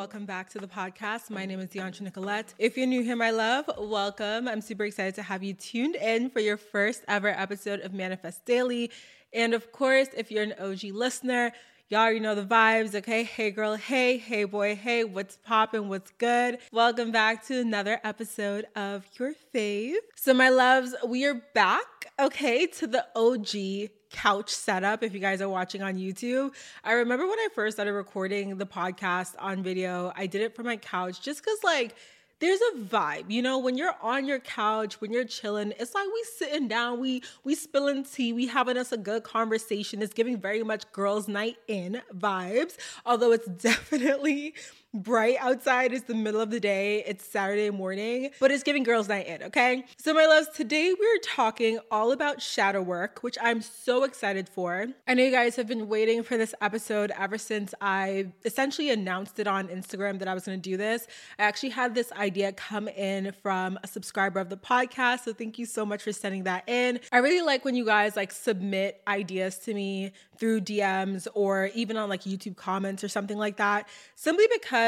[0.00, 1.28] Welcome back to the podcast.
[1.28, 2.54] My name is Dheandra Nicolette.
[2.58, 4.48] If you're new here, my love, welcome.
[4.48, 8.46] I'm super excited to have you tuned in for your first ever episode of Manifest
[8.46, 8.90] Daily.
[9.34, 11.52] And of course, if you're an OG listener,
[11.90, 13.24] Y'all already know the vibes, okay?
[13.24, 16.58] Hey girl, hey, hey boy, hey, what's poppin', what's good?
[16.70, 19.96] Welcome back to another episode of Your Fave.
[20.14, 25.40] So, my loves, we are back, okay, to the OG couch setup if you guys
[25.40, 26.52] are watching on YouTube.
[26.84, 30.66] I remember when I first started recording the podcast on video, I did it from
[30.66, 31.94] my couch just because, like,
[32.40, 36.06] there's a vibe, you know, when you're on your couch, when you're chilling, it's like
[36.06, 40.00] we sitting down, we we spilling tea, we having us a good conversation.
[40.00, 44.54] It's giving very much girls' night in vibes, although it's definitely
[44.92, 45.92] bright outside.
[45.92, 47.04] It's the middle of the day.
[47.06, 49.84] It's Saturday morning, but it's giving girls' night in, okay?
[49.98, 54.88] So, my loves, today we're talking all about shadow work, which I'm so excited for.
[55.06, 59.38] I know you guys have been waiting for this episode ever since I essentially announced
[59.38, 61.06] it on Instagram that I was gonna do this.
[61.38, 65.20] I actually had this idea come in from a subscriber of the podcast.
[65.24, 66.98] So, thank you so much for sending that in.
[67.12, 71.96] I really like when you guys like submit ideas to me through DMs or even
[71.96, 74.79] on like YouTube comments or something like that, simply because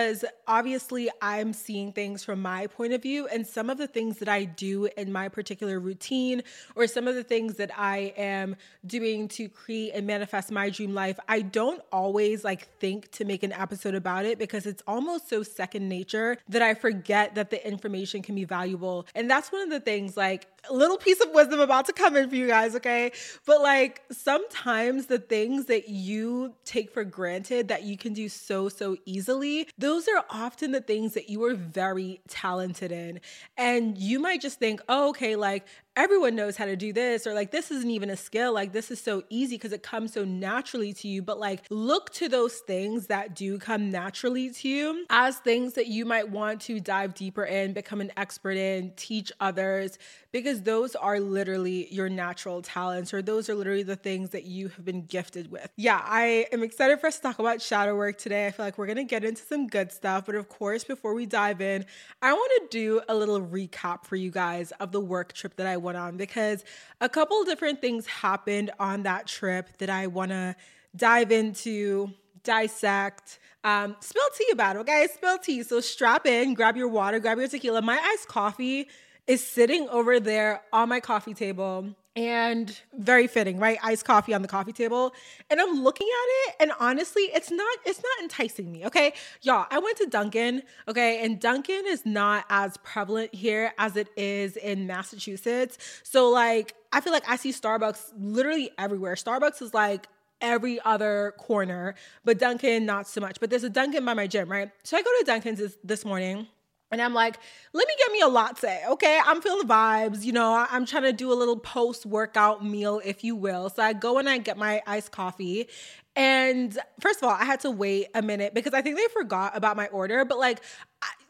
[0.47, 4.29] obviously I'm seeing things from my point of view and some of the things that
[4.29, 6.43] I do in my particular routine
[6.75, 10.95] or some of the things that I am doing to create and manifest my dream
[10.95, 15.29] life, I don't always like think to make an episode about it because it's almost
[15.29, 19.07] so second nature that I forget that the information can be valuable.
[19.15, 22.29] And that's one of the things like little piece of wisdom about to come in
[22.29, 23.13] for you guys, okay?
[23.47, 28.69] But like sometimes the things that you take for granted that you can do so,
[28.69, 33.21] so easily, those are often the things that you are very talented in.
[33.57, 37.35] And you might just think, oh, okay, like everyone knows how to do this or
[37.35, 40.25] like this isn't even a skill like this is so easy because it comes so
[40.25, 45.05] naturally to you but like look to those things that do come naturally to you
[45.11, 49.31] as things that you might want to dive deeper in become an expert in teach
[49.39, 49.99] others
[50.33, 54.69] because those are literally your natural talents or those are literally the things that you
[54.69, 55.69] have been gifted with.
[55.77, 58.47] Yeah i am excited for us to talk about shadow work today.
[58.47, 61.27] I feel like we're gonna get into some good stuff but of course before we
[61.27, 61.85] dive in
[62.23, 65.67] i want to do a little recap for you guys of the work trip that
[65.67, 66.65] i went on because
[67.01, 70.57] a couple different things happened on that trip that I want to
[70.95, 72.11] dive into,
[72.45, 75.07] dissect, um, spill tea about, okay?
[75.15, 75.63] Spill tea.
[75.63, 77.83] So strap in, grab your water, grab your tequila.
[77.83, 78.89] My iced coffee
[79.27, 83.79] is sitting over there on my coffee table and very fitting, right?
[83.83, 85.15] Iced coffee on the coffee table.
[85.51, 89.15] And I'm looking at it and honestly, it's not it's not enticing me, okay?
[89.41, 91.25] Y'all, I went to Dunkin', okay?
[91.25, 95.79] And Dunkin' is not as prevalent here as it is in Massachusetts.
[96.03, 99.15] So like, I feel like I see Starbucks literally everywhere.
[99.15, 100.07] Starbucks is like
[100.43, 101.95] every other corner,
[102.25, 103.41] but Dunkin' not so much.
[103.41, 104.71] But there's a Dunkin' by my gym, right?
[104.83, 106.47] So I go to Dunkin's this, this morning
[106.93, 107.39] and I'm like,
[107.73, 109.19] let me get me a latte, okay?
[109.25, 110.67] I'm feeling vibes, you know.
[110.71, 113.71] I'm trying to do a little post workout meal, if you will.
[113.71, 115.69] So I go and I get my iced coffee.
[116.15, 119.57] And first of all, I had to wait a minute because I think they forgot
[119.57, 120.27] about my order.
[120.27, 120.61] But like,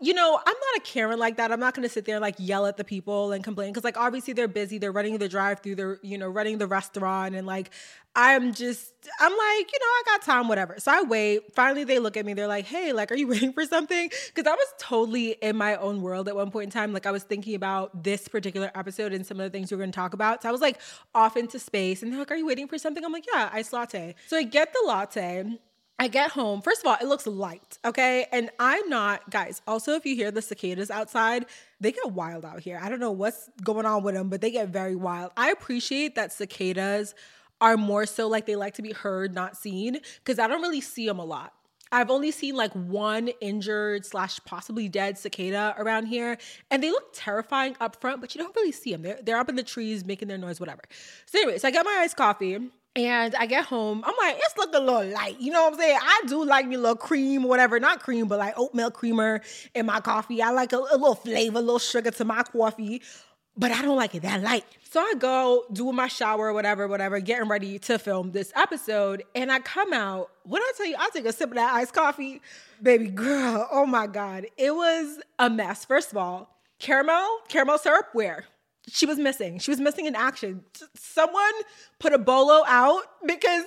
[0.02, 1.52] you know, I'm not a Karen like that.
[1.52, 3.84] I'm not going to sit there and like yell at the people and complain because
[3.84, 4.78] like obviously they're busy.
[4.78, 5.76] They're running the drive through.
[5.76, 7.70] They're you know running the restaurant and like
[8.16, 10.74] I'm just I'm like you know I got time whatever.
[10.78, 11.54] So I wait.
[11.54, 12.34] Finally they look at me.
[12.34, 14.10] They're like, hey, like are you waiting for something?
[14.34, 16.92] Because I was totally in my own world at one point in time.
[16.92, 19.78] Like I was thinking about this particular episode and some of the things we are
[19.78, 20.42] going to talk about.
[20.42, 20.80] So I was like
[21.14, 23.04] off into space and they're like, are you waiting for something?
[23.04, 24.16] I'm like, yeah, iced latte.
[24.26, 25.58] So I get the latte.
[26.02, 26.62] I get home.
[26.62, 28.26] First of all, it looks light, okay?
[28.32, 31.46] And I'm not, guys, also, if you hear the cicadas outside,
[31.80, 32.80] they get wild out here.
[32.82, 35.30] I don't know what's going on with them, but they get very wild.
[35.36, 37.14] I appreciate that cicadas
[37.60, 40.80] are more so like they like to be heard, not seen, because I don't really
[40.80, 41.52] see them a lot.
[41.92, 46.36] I've only seen like one injured slash possibly dead cicada around here,
[46.72, 49.02] and they look terrifying up front, but you don't really see them.
[49.02, 50.82] They're, they're up in the trees making their noise, whatever.
[51.26, 52.58] So, anyway, so I get my iced coffee.
[52.94, 55.40] And I get home, I'm like, it's looking a little light.
[55.40, 55.98] You know what I'm saying?
[56.00, 57.80] I do like me a little cream, whatever.
[57.80, 59.40] Not cream, but like oat milk creamer
[59.74, 60.42] in my coffee.
[60.42, 63.00] I like a, a little flavor, a little sugar to my coffee
[63.56, 64.64] but I don't like it that light.
[64.90, 69.24] So I go do my shower, whatever, whatever, getting ready to film this episode.
[69.34, 70.30] And I come out.
[70.44, 72.40] When I tell you, I take a sip of that iced coffee,
[72.82, 73.68] baby girl.
[73.70, 74.46] Oh my God.
[74.56, 75.84] It was a mess.
[75.84, 78.46] First of all, caramel, caramel syrup, where?
[78.88, 79.58] She was missing.
[79.58, 80.64] She was missing in action.
[80.94, 81.52] Someone
[81.98, 83.64] put a bolo out because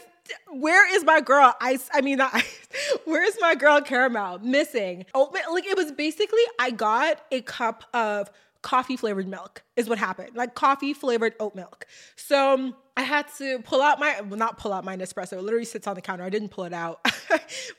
[0.50, 2.20] where is my girl I, I mean.
[3.06, 4.40] Where is my girl caramel?
[4.40, 5.06] Missing.
[5.14, 8.30] Oh, like it was basically I got a cup of
[8.66, 11.86] coffee flavored milk is what happened like coffee flavored oat milk.
[12.16, 15.44] So um, i had to pull out my well, not pull out my nespresso it
[15.44, 17.00] literally sits on the counter i didn't pull it out.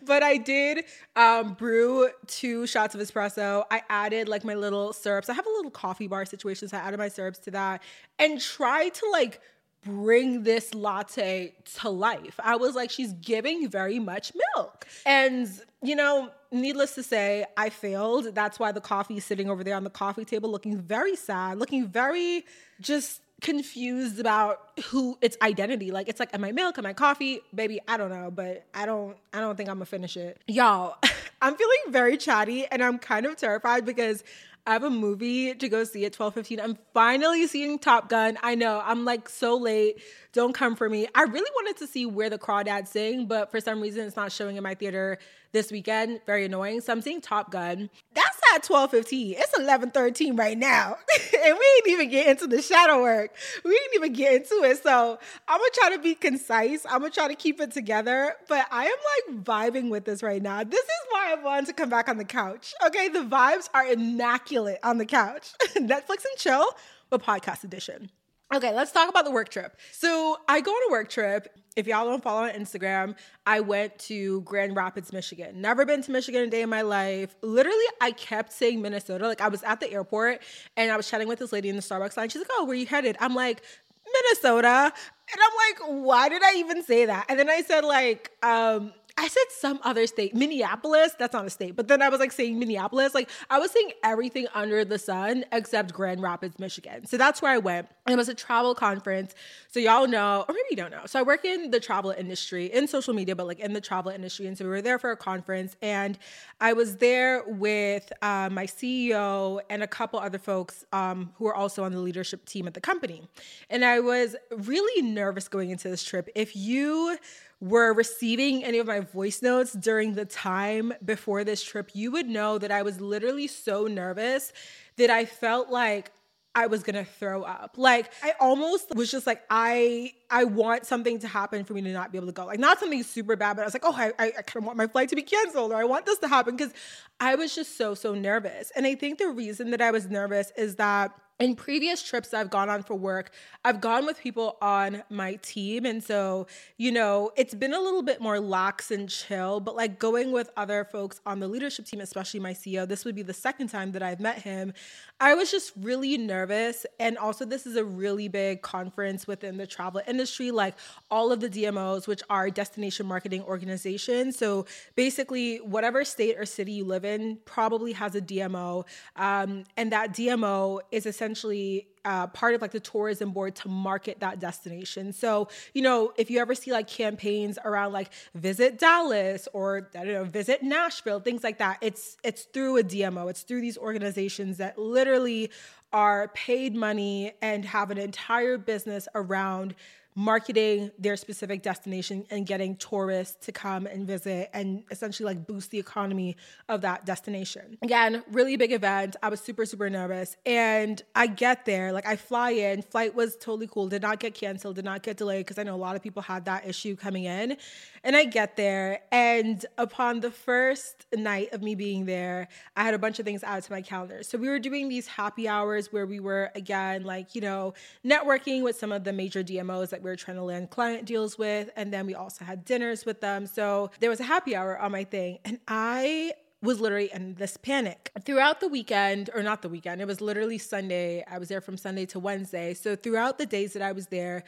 [0.03, 0.85] But i did
[1.17, 5.51] um, brew two shots of espresso i added like my little syrups i have a
[5.51, 7.83] little coffee bar situation so i added my syrups to that
[8.21, 9.41] and tried to like
[9.85, 12.39] bring this latte to life.
[12.43, 14.87] I was like, she's giving very much milk.
[15.05, 15.49] And,
[15.83, 18.35] you know, needless to say, I failed.
[18.35, 21.59] That's why the coffee is sitting over there on the coffee table looking very sad,
[21.59, 22.45] looking very
[22.81, 25.91] just confused about who its identity.
[25.91, 26.79] Like it's like, am I milk?
[26.79, 27.41] Am I coffee?
[27.55, 30.41] Baby, I don't know, but I don't I don't think I'm gonna finish it.
[30.47, 30.97] Y'all,
[31.43, 34.25] I'm feeling very chatty and I'm kind of terrified because
[34.67, 36.61] I have a movie to go see at 12:15.
[36.61, 38.37] I'm finally seeing Top Gun.
[38.43, 40.03] I know I'm like so late.
[40.33, 41.07] Don't come for me.
[41.15, 44.33] I really wanted to see where the crawdads sing, but for some reason it's not
[44.33, 45.19] showing in my theater
[45.57, 46.21] this weekend.
[46.27, 46.83] Very annoying.
[46.83, 47.89] So I'm seeing Top Gun.
[48.15, 49.35] That's at 12:15.
[49.39, 50.99] It's 11:13 right now.
[51.45, 53.35] and we ain't even get into the shadow work.
[53.65, 54.83] We didn't even get into it.
[54.83, 55.19] So
[55.49, 56.85] I'm gonna try to be concise.
[56.85, 58.35] I'm gonna try to keep it together.
[58.49, 60.63] But I am like vibing with this right now.
[60.63, 62.75] This is why I wanted to come back on the couch.
[62.87, 65.53] Okay, the vibes are immaculate on the couch.
[65.75, 66.67] Netflix and chill,
[67.09, 68.11] but podcast edition.
[68.55, 69.77] Okay, let's talk about the work trip.
[69.91, 71.49] So I go on a work trip.
[71.75, 75.61] If y'all don't follow on Instagram, I went to Grand Rapids, Michigan.
[75.61, 77.35] Never been to Michigan a day in my life.
[77.43, 79.27] Literally, I kept saying Minnesota.
[79.27, 80.43] Like I was at the airport
[80.77, 82.29] and I was chatting with this lady in the Starbucks line.
[82.29, 83.63] She's like, "Oh, where you headed?" I'm like,
[84.07, 84.93] Minnesota.
[85.33, 87.27] And I'm like, why did I even say that?
[87.29, 91.13] And then I said, like, um, I said some other state, Minneapolis.
[91.19, 91.75] That's not a state.
[91.75, 93.15] But then I was like saying Minneapolis.
[93.15, 97.07] Like I was saying everything under the sun except Grand Rapids, Michigan.
[97.07, 97.89] So that's where I went.
[98.07, 99.35] It was a travel conference.
[99.71, 101.03] So y'all know, or maybe you don't know.
[101.07, 104.13] So I work in the travel industry, in social media, but like in the travel
[104.13, 104.47] industry.
[104.47, 105.77] And so we were there for a conference.
[105.81, 106.19] And
[106.61, 111.55] I was there with uh, my CEO and a couple other folks um, who are
[111.55, 113.23] also on the leadership team at the company.
[113.71, 116.29] And I was really nervous going into this trip.
[116.35, 117.17] If you
[117.61, 122.27] were receiving any of my voice notes during the time before this trip, you would
[122.27, 124.53] know that I was literally so nervous
[124.97, 126.13] that I felt like
[126.57, 127.75] I was gonna throw up.
[127.77, 131.93] Like I almost was just like I I want something to happen for me to
[131.93, 132.47] not be able to go.
[132.47, 134.79] Like not something super bad, but I was like, oh, I I, kind of want
[134.79, 136.73] my flight to be canceled or I want this to happen because
[137.21, 138.73] I was just so so nervous.
[138.75, 142.51] And I think the reason that I was nervous is that in previous trips I've
[142.51, 143.31] gone on for work,
[143.65, 145.85] I've gone with people on my team.
[145.85, 146.47] And so,
[146.79, 150.51] you know, it's been a little bit more lax and chill, but like going with
[150.57, 153.93] other folks on the leadership team, especially my CEO, this would be the second time
[153.93, 154.73] that I've met him.
[155.21, 156.87] I was just really nervous.
[156.99, 160.75] And also, this is a really big conference within the travel industry, like
[161.11, 164.39] all of the DMOs, which are destination marketing organizations.
[164.39, 168.85] So basically, whatever state or city you live in probably has a DMO.
[169.17, 173.69] Um, and that DMO is essentially essentially uh, part of like the tourism board to
[173.69, 175.13] market that destination.
[175.13, 180.05] So, you know, if you ever see like campaigns around like visit Dallas or I
[180.05, 183.29] don't know, visit Nashville, things like that, it's it's through a DMO.
[183.29, 185.51] It's through these organizations that literally
[185.93, 189.75] are paid money and have an entire business around
[190.19, 195.71] marketing their specific destination and getting tourists to come and visit and essentially like boost
[195.71, 196.35] the economy
[196.71, 197.77] of that destination.
[197.83, 199.15] Again, really big event.
[199.23, 200.39] I was super, super nervous.
[200.47, 204.35] And I get there, like I fly in, flight was totally cool, did not get
[204.35, 206.97] canceled, did not get delayed because I know a lot of people had that issue
[206.97, 207.59] coming in.
[208.03, 212.47] And I get there, and upon the first night of me being there,
[212.77, 214.23] I had a bunch of things added to my calendar.
[214.23, 218.63] So we were doing these happy hours where we were, again, like, you know, networking
[218.63, 221.71] with some of the major DMOs that we were trying to land client deals with.
[221.77, 223.47] And then we also had dinners with them.
[223.47, 225.39] So there was a happy hour on my thing.
[225.45, 226.33] And I
[226.63, 230.59] was literally in this panic throughout the weekend, or not the weekend, it was literally
[230.59, 231.25] Sunday.
[231.31, 232.75] I was there from Sunday to Wednesday.
[232.75, 234.43] So throughout the days that I was there,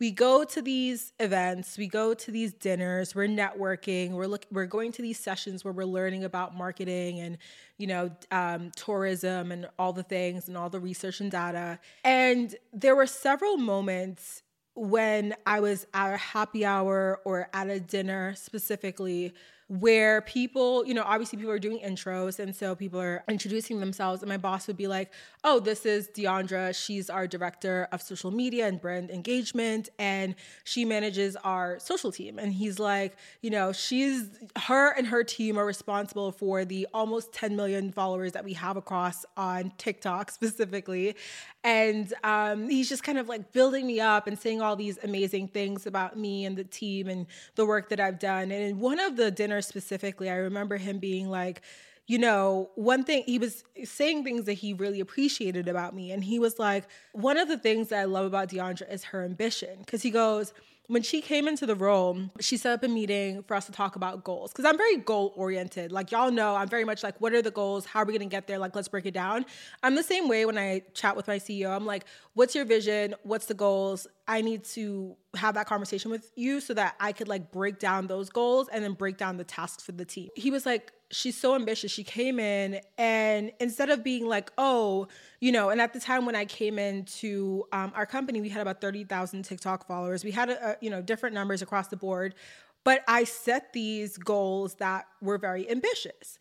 [0.00, 4.66] we go to these events, we go to these dinners, we're networking, we're look, we're
[4.66, 7.38] going to these sessions where we're learning about marketing and
[7.78, 11.78] you know um, tourism and all the things and all the research and data.
[12.02, 14.42] And there were several moments
[14.74, 19.34] when I was at a happy hour or at a dinner specifically
[19.68, 22.38] where people, you know, obviously people are doing intros.
[22.38, 24.22] And so people are introducing themselves.
[24.22, 25.10] And my boss would be like,
[25.42, 26.74] oh, this is Dheandra.
[26.74, 29.88] She's our director of social media and brand engagement.
[29.98, 32.38] And she manages our social team.
[32.38, 34.28] And he's like, you know, she's,
[34.64, 38.76] her and her team are responsible for the almost 10 million followers that we have
[38.76, 41.16] across on TikTok specifically.
[41.62, 45.48] And um, he's just kind of like building me up and saying all these amazing
[45.48, 48.52] things about me and the team and the work that I've done.
[48.52, 49.30] And in one of the
[49.62, 51.62] specifically, I remember him being like,
[52.06, 56.12] you know, one thing he was saying things that he really appreciated about me.
[56.12, 59.24] And he was like, one of the things that I love about Dheandra is her
[59.24, 59.84] ambition.
[59.86, 60.52] Cause he goes,
[60.86, 63.96] when she came into the role, she set up a meeting for us to talk
[63.96, 64.52] about goals.
[64.52, 65.90] Cause I'm very goal oriented.
[65.92, 67.86] Like, y'all know, I'm very much like, what are the goals?
[67.86, 68.58] How are we gonna get there?
[68.58, 69.46] Like, let's break it down.
[69.82, 71.74] I'm the same way when I chat with my CEO.
[71.74, 73.14] I'm like, what's your vision?
[73.22, 74.06] What's the goals?
[74.28, 78.06] I need to have that conversation with you so that I could like break down
[78.06, 80.30] those goals and then break down the tasks for the team.
[80.36, 81.90] He was like, she's so ambitious.
[81.90, 85.08] She came in and instead of being like, oh,
[85.40, 88.62] you know, and at the time when I came into um, our company, we had
[88.62, 90.24] about 30,000 TikTok followers.
[90.24, 92.34] We had, a, a, you know, different numbers across the board,
[92.82, 96.38] but I set these goals that were very ambitious.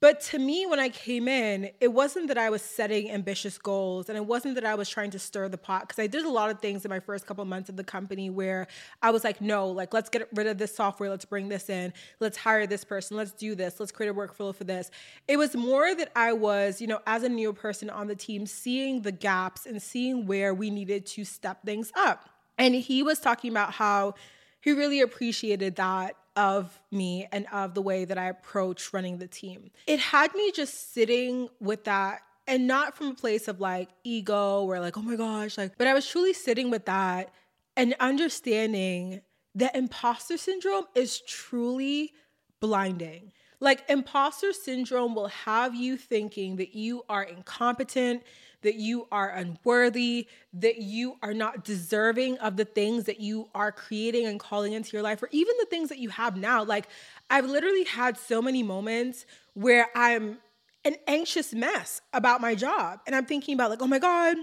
[0.00, 4.08] But to me, when I came in, it wasn't that I was setting ambitious goals
[4.08, 6.30] and it wasn't that I was trying to stir the pot because I did a
[6.30, 8.68] lot of things in my first couple months of the company where
[9.02, 11.92] I was like, no, like, let's get rid of this software, let's bring this in,
[12.20, 14.92] let's hire this person, let's do this, let's create a workflow for this.
[15.26, 18.46] It was more that I was, you know, as a new person on the team,
[18.46, 22.30] seeing the gaps and seeing where we needed to step things up.
[22.56, 24.14] And he was talking about how
[24.60, 29.26] he really appreciated that of me and of the way that I approach running the
[29.26, 29.70] team.
[29.86, 34.62] It had me just sitting with that and not from a place of like ego
[34.62, 37.34] or like, oh my gosh, like, but I was truly sitting with that
[37.76, 39.20] and understanding
[39.56, 42.12] that imposter syndrome is truly
[42.60, 43.32] blinding.
[43.60, 48.22] Like, imposter syndrome will have you thinking that you are incompetent,
[48.62, 53.72] that you are unworthy, that you are not deserving of the things that you are
[53.72, 56.62] creating and calling into your life, or even the things that you have now.
[56.62, 56.88] Like,
[57.30, 60.38] I've literally had so many moments where I'm
[60.84, 63.00] an anxious mess about my job.
[63.06, 64.36] And I'm thinking about, like, oh my God,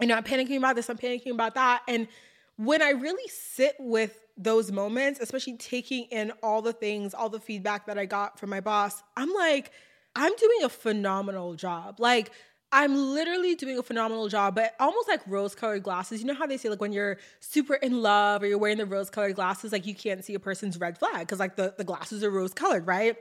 [0.00, 1.82] you know, I'm panicking about this, I'm panicking about that.
[1.88, 2.06] And
[2.56, 7.40] when I really sit with those moments, especially taking in all the things, all the
[7.40, 9.70] feedback that I got from my boss, I'm like,
[10.14, 12.00] I'm doing a phenomenal job.
[12.00, 12.32] Like,
[12.74, 16.20] I'm literally doing a phenomenal job, but almost like rose colored glasses.
[16.20, 18.86] You know how they say, like, when you're super in love or you're wearing the
[18.86, 21.84] rose colored glasses, like, you can't see a person's red flag because, like, the, the
[21.84, 23.16] glasses are rose colored, right?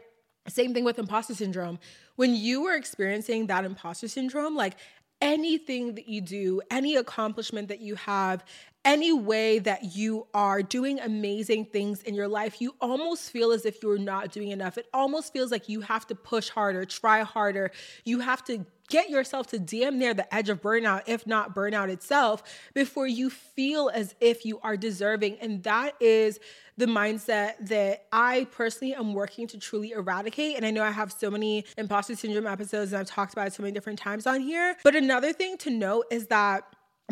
[0.48, 1.80] Same thing with imposter syndrome.
[2.16, 4.78] When you are experiencing that imposter syndrome, like,
[5.22, 8.44] anything that you do, any accomplishment that you have,
[8.84, 13.66] any way that you are doing amazing things in your life, you almost feel as
[13.66, 14.78] if you're not doing enough.
[14.78, 17.72] It almost feels like you have to push harder, try harder.
[18.06, 21.90] You have to get yourself to damn near the edge of burnout, if not burnout
[21.90, 22.44] itself,
[22.74, 25.38] before you feel as if you are deserving.
[25.40, 26.40] And that is
[26.78, 30.58] the mindset that I personally am working to truly eradicate.
[30.58, 33.54] And I know I have so many imposter syndrome episodes and I've talked about it
[33.54, 34.76] so many different times on here.
[34.84, 36.64] But another thing to note is that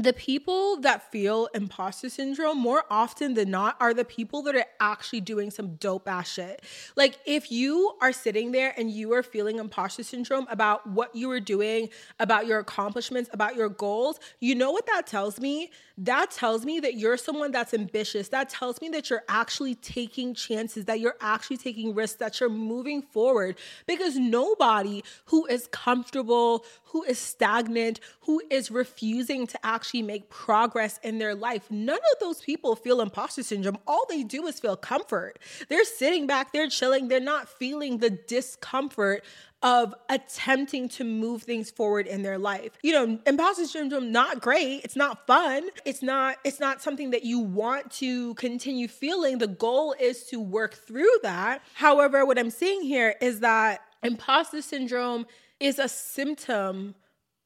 [0.03, 4.65] the people that feel imposter syndrome more often than not are the people that are
[4.79, 6.61] actually doing some dope ass shit.
[6.95, 11.31] Like, if you are sitting there and you are feeling imposter syndrome about what you
[11.31, 11.89] are doing,
[12.19, 15.71] about your accomplishments, about your goals, you know what that tells me?
[15.97, 18.29] That tells me that you're someone that's ambitious.
[18.29, 22.49] That tells me that you're actually taking chances, that you're actually taking risks, that you're
[22.49, 23.57] moving forward.
[23.85, 30.99] Because nobody who is comfortable, who is stagnant, who is refusing to actually make progress
[31.03, 33.77] in their life, none of those people feel imposter syndrome.
[33.87, 35.39] All they do is feel comfort.
[35.67, 39.23] They're sitting back, they're chilling, they're not feeling the discomfort
[39.61, 42.71] of attempting to move things forward in their life.
[42.81, 44.81] You know, imposter syndrome not great.
[44.85, 45.69] It's not fun.
[45.85, 49.37] It's not it's not something that you want to continue feeling.
[49.37, 51.61] The goal is to work through that.
[51.73, 55.25] However, what I'm seeing here is that imposter syndrome
[55.59, 56.95] is a symptom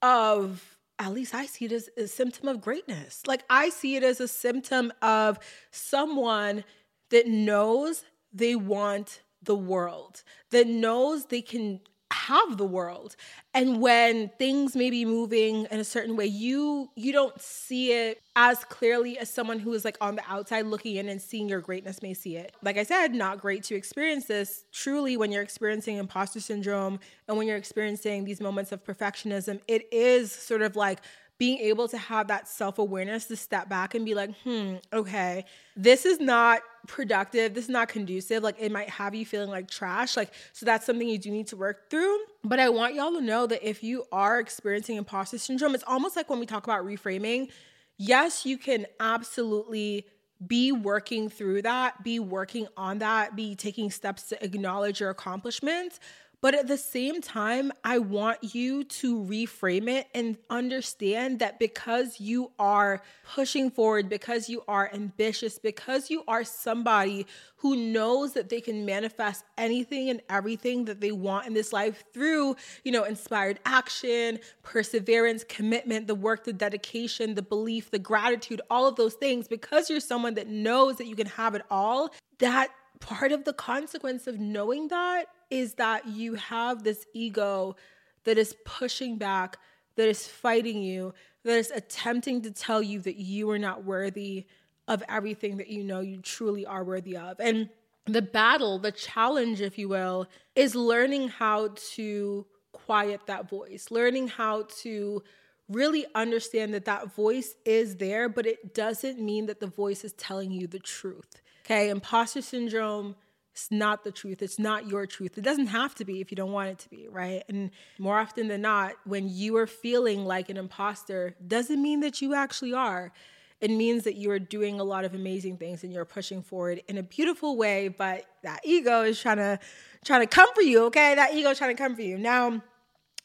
[0.03, 3.23] of at least I see it as a symptom of greatness.
[3.25, 5.39] Like I see it as a symptom of
[5.71, 6.63] someone
[7.09, 11.81] that knows they want the world, that knows they can
[12.13, 13.15] have the world.
[13.53, 18.22] And when things may be moving in a certain way you you don't see it
[18.36, 21.62] as clearly as someone who is like on the outside looking in and seeing your
[21.62, 22.55] greatness may see it.
[22.62, 27.38] Like i said not great to experience this truly when you're experiencing imposter syndrome and
[27.38, 31.00] when you're experiencing these moments of perfectionism it is sort of like
[31.38, 35.46] being able to have that self awareness to step back and be like, hmm, okay,
[35.75, 37.54] this is not productive.
[37.54, 38.44] This is not conducive.
[38.44, 40.16] Like, it might have you feeling like trash.
[40.16, 42.18] Like, so that's something you do need to work through.
[42.44, 46.16] But I want y'all to know that if you are experiencing imposter syndrome, it's almost
[46.16, 47.50] like when we talk about reframing,
[47.98, 50.06] yes, you can absolutely
[50.46, 56.00] be working through that, be working on that, be taking steps to acknowledge your accomplishments.
[56.43, 62.19] But at the same time, I want you to reframe it and understand that because
[62.19, 63.01] you are
[63.33, 68.85] pushing forward, because you are ambitious, because you are somebody who knows that they can
[68.85, 74.38] manifest anything and everything that they want in this life through, you know, inspired action,
[74.63, 79.89] perseverance, commitment, the work, the dedication, the belief, the gratitude, all of those things, because
[79.89, 82.69] you're someone that knows that you can have it all, that
[83.03, 87.75] part of the consequence of knowing that is that you have this ego
[88.24, 89.57] that is pushing back,
[89.95, 94.45] that is fighting you, that is attempting to tell you that you are not worthy
[94.88, 97.39] of everything that you know you truly are worthy of.
[97.41, 97.69] And
[98.05, 104.29] the battle, the challenge, if you will, is learning how to quiet that voice, learning
[104.29, 105.22] how to
[105.69, 110.13] really understand that that voice is there, but it doesn't mean that the voice is
[110.13, 111.41] telling you the truth.
[111.65, 113.15] Okay, imposter syndrome
[113.55, 114.41] is not the truth.
[114.41, 115.38] It's not your truth.
[115.38, 117.43] It doesn't have to be if you don't want it to be, right?
[117.48, 122.22] And more often than not, when you are feeling like an imposter, doesn't mean that
[122.22, 123.13] you actually are.
[123.62, 126.82] It means that you are doing a lot of amazing things and you're pushing forward
[126.89, 129.58] in a beautiful way, but that ego is trying to
[130.03, 131.15] trying to come for you, okay?
[131.15, 132.17] That ego is trying to come for you.
[132.17, 132.62] Now,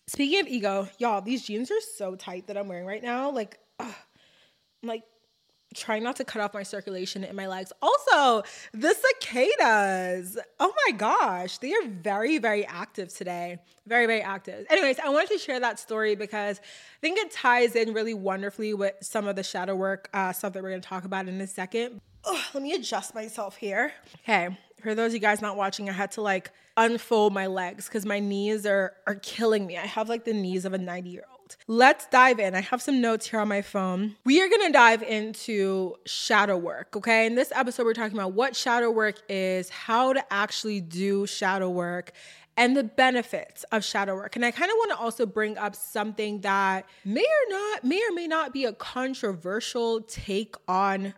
[0.06, 3.32] speaking of ego, y'all, these jeans are so tight that I'm wearing right now.
[3.32, 3.92] Like, ugh,
[4.84, 5.02] I'm like
[5.78, 7.72] trying not to cut off my circulation in my legs.
[7.80, 8.42] Also,
[8.72, 10.38] the cicadas.
[10.60, 13.58] Oh my gosh, they are very, very active today.
[13.86, 14.66] Very, very active.
[14.70, 18.74] Anyways, I wanted to share that story because I think it ties in really wonderfully
[18.74, 21.40] with some of the shadow work uh, stuff that we're going to talk about in
[21.40, 22.00] a second.
[22.24, 23.92] Ugh, let me adjust myself here.
[24.22, 27.86] Okay, for those of you guys not watching, I had to like unfold my legs
[27.86, 29.76] because my knees are are killing me.
[29.76, 31.37] I have like the knees of a 90 year old.
[31.66, 32.54] Let's dive in.
[32.54, 34.16] I have some notes here on my phone.
[34.24, 37.26] We are going to dive into shadow work, okay?
[37.26, 41.70] In this episode, we're talking about what shadow work is, how to actually do shadow
[41.70, 42.12] work,
[42.56, 44.34] and the benefits of shadow work.
[44.34, 48.02] And I kind of want to also bring up something that may or not may
[48.08, 51.14] or may not be a controversial take on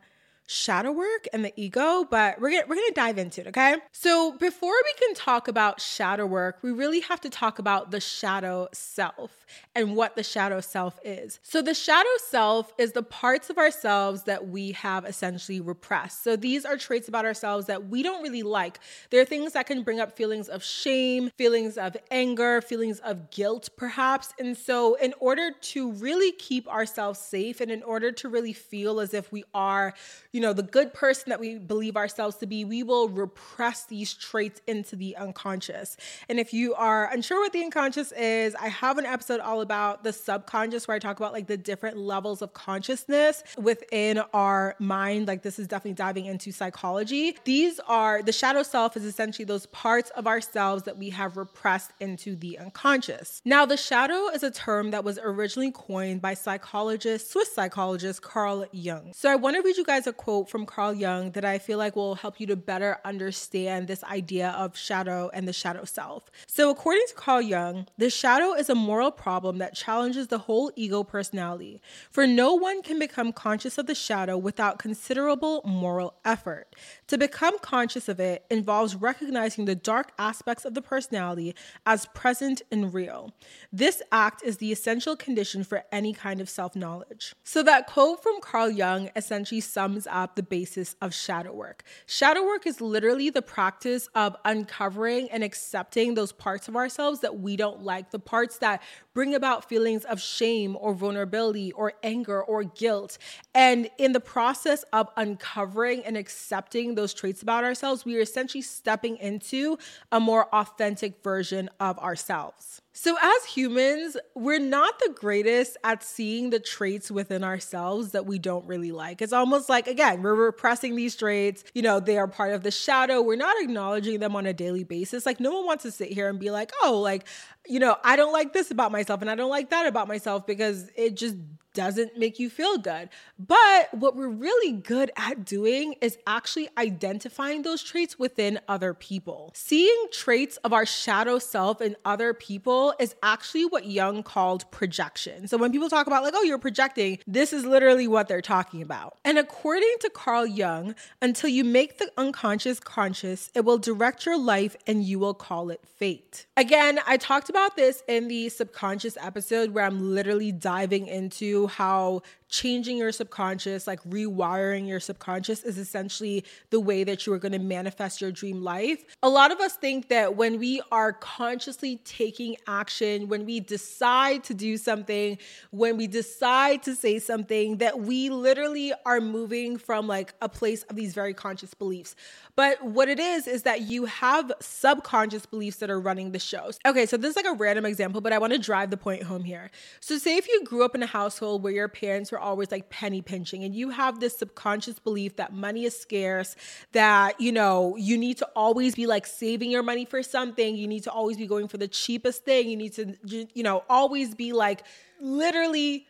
[0.50, 3.76] shadow work and the ego, but we're gonna, we're gonna dive into it, okay?
[3.92, 8.00] So before we can talk about shadow work, we really have to talk about the
[8.00, 9.39] shadow self
[9.74, 11.38] and what the shadow self is.
[11.44, 16.24] So the shadow self is the parts of ourselves that we have essentially repressed.
[16.24, 18.80] So these are traits about ourselves that we don't really like.
[19.10, 23.68] They're things that can bring up feelings of shame, feelings of anger, feelings of guilt,
[23.76, 24.34] perhaps.
[24.38, 28.98] And so, in order to really keep ourselves safe and in order to really feel
[28.98, 29.94] as if we are,
[30.32, 33.84] you you know, the good person that we believe ourselves to be, we will repress
[33.84, 35.98] these traits into the unconscious.
[36.30, 40.02] And if you are unsure what the unconscious is, I have an episode all about
[40.02, 45.28] the subconscious where I talk about like the different levels of consciousness within our mind.
[45.28, 47.36] Like this is definitely diving into psychology.
[47.44, 51.92] These are the shadow self is essentially those parts of ourselves that we have repressed
[52.00, 53.42] into the unconscious.
[53.44, 58.66] Now, the shadow is a term that was originally coined by psychologist, Swiss psychologist Carl
[58.72, 59.12] Jung.
[59.14, 61.58] So I want to read you guys a quote quote from Carl Jung that I
[61.58, 65.84] feel like will help you to better understand this idea of shadow and the shadow
[65.84, 66.30] self.
[66.46, 70.72] So, according to Carl Jung, the shadow is a moral problem that challenges the whole
[70.74, 76.74] ego personality, for no one can become conscious of the shadow without considerable moral effort.
[77.06, 81.54] To become conscious of it involves recognizing the dark aspects of the personality
[81.86, 83.30] as present and real.
[83.72, 87.32] This act is the essential condition for any kind of self knowledge.
[87.44, 91.84] So, that quote from Carl Jung essentially sums up the basis of shadow work.
[92.06, 97.38] Shadow work is literally the practice of uncovering and accepting those parts of ourselves that
[97.38, 98.82] we don't like, the parts that
[99.20, 103.18] bring about feelings of shame or vulnerability or anger or guilt.
[103.54, 108.62] And in the process of uncovering and accepting those traits about ourselves, we are essentially
[108.62, 109.76] stepping into
[110.10, 112.80] a more authentic version of ourselves.
[112.92, 118.38] So, as humans, we're not the greatest at seeing the traits within ourselves that we
[118.38, 119.22] don't really like.
[119.22, 121.62] It's almost like, again, we're repressing these traits.
[121.72, 123.22] You know, they are part of the shadow.
[123.22, 125.24] We're not acknowledging them on a daily basis.
[125.24, 127.26] Like, no one wants to sit here and be like, oh, like,
[127.66, 130.46] you know, I don't like this about myself and I don't like that about myself
[130.46, 131.36] because it just
[131.74, 133.08] doesn't make you feel good.
[133.38, 139.52] But what we're really good at doing is actually identifying those traits within other people.
[139.54, 145.46] Seeing traits of our shadow self in other people is actually what Jung called projection.
[145.48, 148.82] So when people talk about, like, oh, you're projecting, this is literally what they're talking
[148.82, 149.18] about.
[149.24, 154.38] And according to Carl Jung, until you make the unconscious conscious, it will direct your
[154.38, 156.46] life and you will call it fate.
[156.56, 162.22] Again, I talked about this in the subconscious episode where I'm literally diving into how
[162.50, 167.52] changing your subconscious, like rewiring your subconscious, is essentially the way that you are going
[167.52, 169.04] to manifest your dream life.
[169.22, 174.44] A lot of us think that when we are consciously taking action, when we decide
[174.44, 175.38] to do something,
[175.70, 180.82] when we decide to say something, that we literally are moving from like a place
[180.84, 182.14] of these very conscious beliefs.
[182.56, 186.70] But what it is, is that you have subconscious beliefs that are running the show.
[186.86, 189.22] Okay, so this is like a random example, but I want to drive the point
[189.22, 189.70] home here.
[190.00, 192.90] So, say if you grew up in a household where your parents were always like
[192.90, 193.64] penny pinching.
[193.64, 196.56] And you have this subconscious belief that money is scarce,
[196.92, 200.88] that, you know, you need to always be like saving your money for something, you
[200.88, 204.34] need to always be going for the cheapest thing, you need to, you know, always
[204.34, 204.84] be like
[205.20, 206.06] literally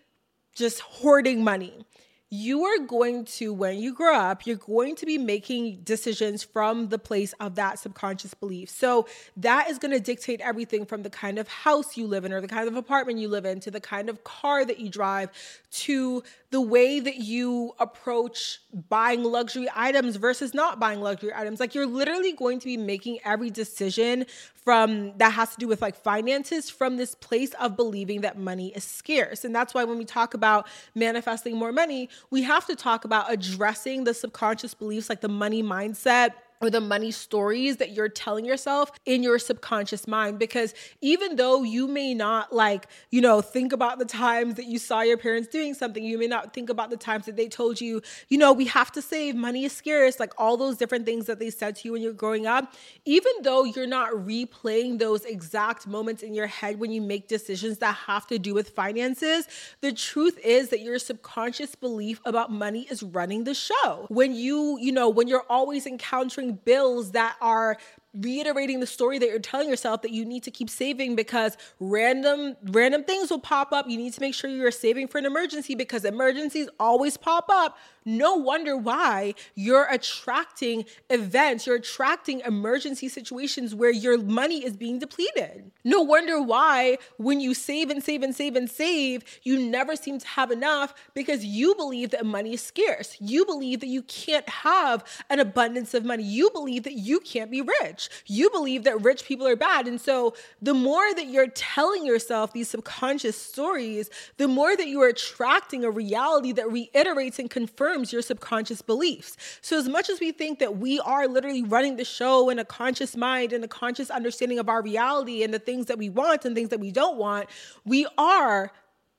[0.55, 1.85] just hoarding money
[2.33, 6.89] you are going to, when you grow up, you're going to be making decisions from
[6.89, 8.71] the place of that subconscious belief.
[8.71, 12.33] So that is going to dictate everything from the kind of house you live in
[12.33, 14.89] or the kind of apartment you live in to the kind of car that you
[14.89, 15.31] drive
[15.73, 21.61] to the way that you approach buying luxury items versus not buying luxury items.
[21.61, 25.81] Like you're literally going to be making every decision from that has to do with
[25.81, 29.45] like finances from this place of believing that money is scarce.
[29.45, 33.33] And that's why when we talk about manifesting more money, we have to talk about
[33.33, 38.45] addressing the subconscious beliefs like the money mindset or the money stories that you're telling
[38.45, 43.73] yourself in your subconscious mind because even though you may not like you know think
[43.73, 46.91] about the times that you saw your parents doing something you may not think about
[46.91, 50.21] the times that they told you you know we have to save money is scarce
[50.21, 53.33] like all those different things that they said to you when you're growing up even
[53.43, 57.95] though you're not replaying those exact moments in your head when you make decisions that
[57.95, 59.47] have to do with finances
[59.81, 64.07] the truth is that your subconscious belief about money is running the show.
[64.09, 67.77] When you you know when you're always encountering bills that are
[68.15, 72.57] reiterating the story that you're telling yourself that you need to keep saving because random
[72.65, 73.89] random things will pop up.
[73.89, 77.79] You need to make sure you're saving for an emergency because emergencies always pop up
[78.19, 84.99] no wonder why you're attracting events you're attracting emergency situations where your money is being
[84.99, 89.97] depleted no wonder why when you save and save and save and save you never
[89.97, 94.03] seem to have enough because you believe that money is scarce you believe that you
[94.03, 98.09] can't have an abundance of money you believe that you can't be rich.
[98.27, 99.87] You believe that rich people are bad.
[99.87, 105.03] And so the more that you're telling yourself these subconscious stories, the more that you
[105.03, 109.37] are attracting a reality that reiterates and confirms your subconscious beliefs.
[109.61, 112.65] So as much as we think that we are literally running the show in a
[112.65, 116.45] conscious mind and a conscious understanding of our reality and the things that we want
[116.45, 117.49] and things that we don't want,
[117.85, 118.73] we are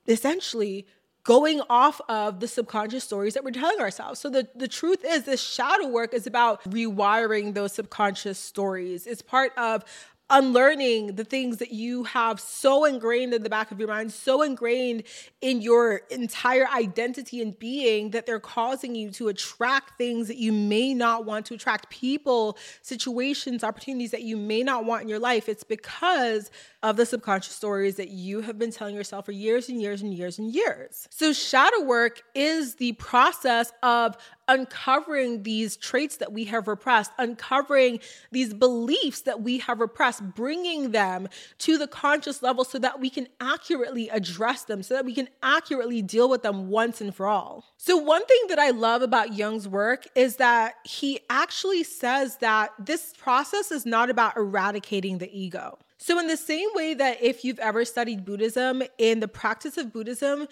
[0.07, 0.85] essentially
[1.23, 4.19] going off of the subconscious stories that we're telling ourselves.
[4.19, 9.05] So the, the truth is this shadow work is about rewiring those subconscious stories.
[9.05, 9.83] It's part of
[10.31, 14.41] unlearning the things that you have so ingrained in the back of your mind, so
[14.41, 15.03] ingrained
[15.41, 20.53] in your entire identity and being that they're causing you to attract things that you
[20.53, 25.19] may not want to attract, people, situations, opportunities that you may not want in your
[25.19, 25.49] life.
[25.49, 26.49] It's because
[26.81, 30.13] of the subconscious stories that you have been telling yourself for years and years and
[30.13, 31.07] years and years.
[31.11, 34.17] So, shadow work is the process of
[34.51, 40.91] uncovering these traits that we have repressed, uncovering these beliefs that we have repressed, bringing
[40.91, 45.13] them to the conscious level so that we can accurately address them, so that we
[45.13, 47.63] can accurately deal with them once and for all.
[47.77, 52.73] So, one thing that I love about Jung's work is that he actually says that
[52.77, 55.79] this process is not about eradicating the ego.
[55.97, 59.93] So, in the same way that if you've ever studied Buddhism, in the practice of
[59.93, 60.47] Buddhism,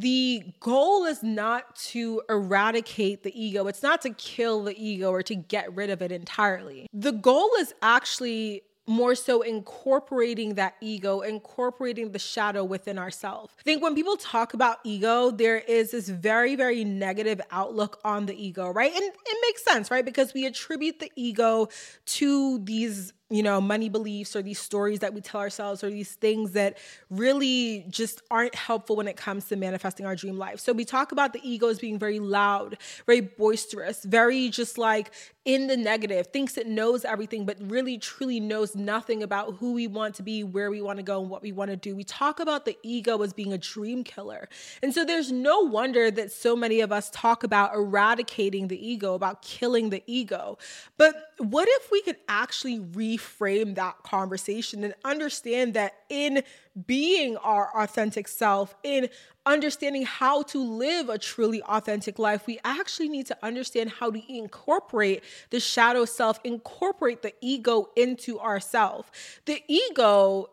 [0.00, 3.66] the goal is not to eradicate the ego.
[3.66, 6.86] It's not to kill the ego or to get rid of it entirely.
[6.92, 13.52] The goal is actually more so incorporating that ego, incorporating the shadow within ourselves.
[13.58, 18.26] I think when people talk about ego, there is this very, very negative outlook on
[18.26, 18.92] the ego, right?
[18.92, 20.04] And it makes sense, right?
[20.04, 21.68] Because we attribute the ego
[22.06, 26.12] to these you know, money beliefs or these stories that we tell ourselves or these
[26.14, 26.78] things that
[27.10, 30.60] really just aren't helpful when it comes to manifesting our dream life.
[30.60, 35.12] So we talk about the ego as being very loud, very boisterous, very just like
[35.44, 39.86] in the negative, thinks it knows everything, but really truly knows nothing about who we
[39.86, 41.96] want to be, where we want to go, and what we want to do.
[41.96, 44.48] We talk about the ego as being a dream killer.
[44.82, 49.14] And so there's no wonder that so many of us talk about eradicating the ego,
[49.14, 50.58] about killing the ego.
[50.98, 52.80] But what if we could actually
[53.18, 56.42] reframe that conversation and understand that in
[56.86, 59.08] being our authentic self, in
[59.46, 64.22] understanding how to live a truly authentic life, we actually need to understand how to
[64.32, 69.10] incorporate the shadow self, incorporate the ego into ourself.
[69.46, 70.50] The ego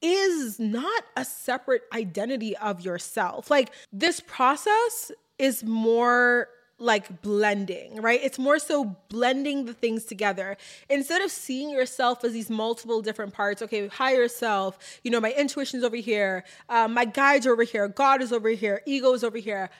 [0.00, 3.50] is not a separate identity of yourself.
[3.50, 6.48] Like this process is more
[6.78, 8.20] like blending, right?
[8.22, 10.56] It's more so blending the things together.
[10.88, 15.32] Instead of seeing yourself as these multiple different parts, okay, higher self, you know, my
[15.32, 19.24] intuition's over here, um, my guides are over here, God is over here, ego is
[19.24, 19.70] over here.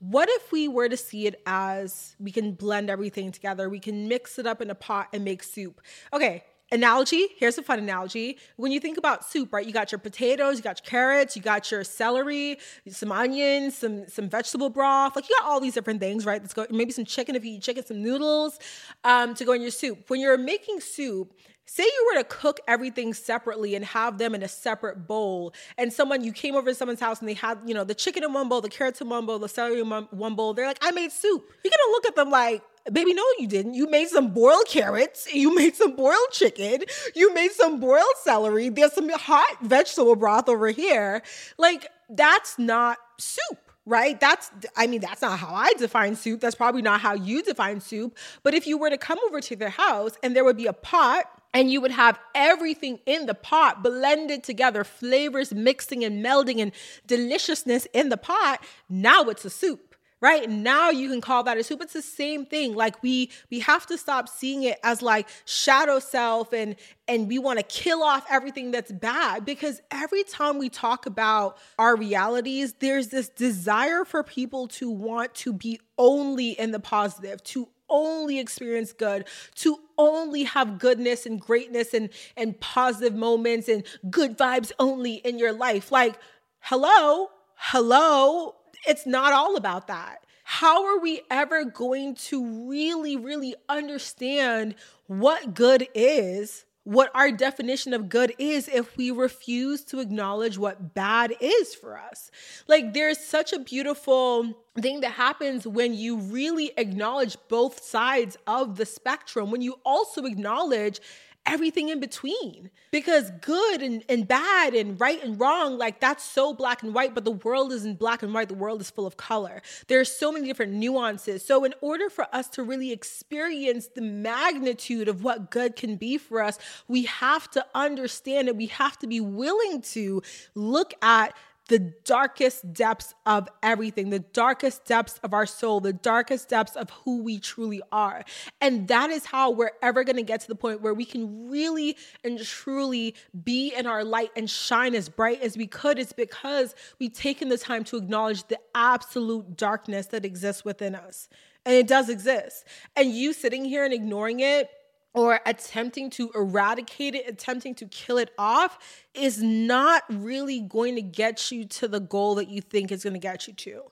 [0.00, 3.68] What if we were to see it as we can blend everything together?
[3.68, 5.80] We can mix it up in a pot and make soup.
[6.12, 9.98] Okay, analogy here's a fun analogy when you think about soup right you got your
[9.98, 15.16] potatoes you got your carrots you got your celery some onions some some vegetable broth
[15.16, 17.54] like you got all these different things right let's go maybe some chicken if you
[17.54, 18.58] eat chicken some noodles
[19.04, 21.32] um, to go in your soup when you're making soup
[21.70, 25.92] Say you were to cook everything separately and have them in a separate bowl, and
[25.92, 28.32] someone you came over to someone's house and they had, you know, the chicken in
[28.32, 30.54] one bowl, the carrots in one bowl, the celery in one bowl.
[30.54, 31.44] They're like, I made soup.
[31.62, 33.74] You're gonna look at them like, Baby, no, you didn't.
[33.74, 35.32] You made some boiled carrots.
[35.32, 36.84] You made some boiled chicken.
[37.14, 38.68] You made some boiled celery.
[38.68, 41.22] There's some hot vegetable broth over here.
[41.58, 44.20] Like, that's not soup right?
[44.20, 46.40] That's, I mean, that's not how I define soup.
[46.40, 48.18] That's probably not how you define soup.
[48.42, 50.74] But if you were to come over to their house and there would be a
[50.74, 51.24] pot
[51.54, 56.72] and you would have everything in the pot blended together, flavors mixing and melding and
[57.06, 59.87] deliciousness in the pot, now it's a soup
[60.20, 60.48] right?
[60.48, 61.80] Now you can call that a soup.
[61.82, 62.74] It's the same thing.
[62.74, 66.76] Like we we have to stop seeing it as like shadow self and
[67.06, 71.56] and we want to kill off everything that's bad because every time we talk about
[71.78, 77.42] our realities there's this desire for people to want to be only in the positive
[77.44, 79.26] to only experience good,
[79.56, 85.38] to only have goodness and greatness and, and positive moments and good vibes only in
[85.38, 85.90] your life.
[85.90, 86.18] Like,
[86.60, 88.54] hello, hello,
[88.86, 90.24] it's not all about that.
[90.44, 97.92] How are we ever going to really, really understand what good is, what our definition
[97.92, 102.30] of good is, if we refuse to acknowledge what bad is for us?
[102.66, 108.76] Like, there's such a beautiful thing that happens when you really acknowledge both sides of
[108.76, 111.00] the spectrum, when you also acknowledge
[111.46, 112.70] everything in between.
[112.90, 117.14] Because good and, and bad and right and wrong like that's so black and white
[117.14, 118.48] but the world isn't black and white.
[118.48, 119.62] The world is full of color.
[119.88, 121.44] There are so many different nuances.
[121.44, 126.18] So in order for us to really experience the magnitude of what good can be
[126.18, 130.22] for us we have to understand it we have to be willing to
[130.54, 131.34] look at
[131.68, 136.90] the darkest depths of everything, the darkest depths of our soul, the darkest depths of
[136.90, 138.24] who we truly are.
[138.60, 141.48] And that is how we're ever going to get to the point where we can
[141.50, 145.98] really and truly be in our light and shine as bright as we could.
[145.98, 151.28] It's because we've taken the time to acknowledge the absolute darkness that exists within us.
[151.66, 152.64] And it does exist.
[152.96, 154.70] And you sitting here and ignoring it
[155.18, 158.78] or attempting to eradicate it, attempting to kill it off,
[159.14, 163.14] is not really going to get you to the goal that you think is going
[163.14, 163.82] to get you to.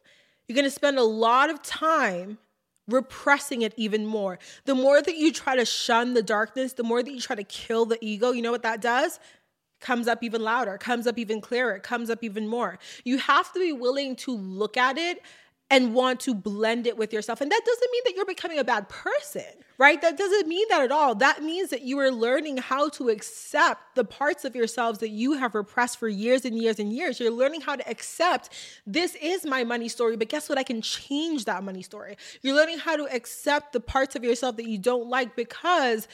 [0.46, 2.38] You're going to spend a lot of time
[2.86, 4.38] repressing it even more.
[4.66, 7.42] The more that you try to shun the darkness, the more that you try to
[7.42, 9.18] kill the ego, you know what that does?
[9.80, 12.78] Comes up even louder, comes up even clearer, it comes up even more.
[13.04, 15.20] You have to be willing to look at it
[15.70, 17.40] and want to blend it with yourself.
[17.40, 19.42] And that doesn't mean that you're becoming a bad person,
[19.78, 20.00] right?
[20.00, 21.16] That doesn't mean that at all.
[21.16, 25.32] That means that you are learning how to accept the parts of yourselves that you
[25.32, 27.18] have repressed for years and years and years.
[27.18, 28.50] You're learning how to accept
[28.86, 30.56] this is my money story, but guess what?
[30.56, 32.16] I can change that money story.
[32.42, 36.06] You're learning how to accept the parts of yourself that you don't like because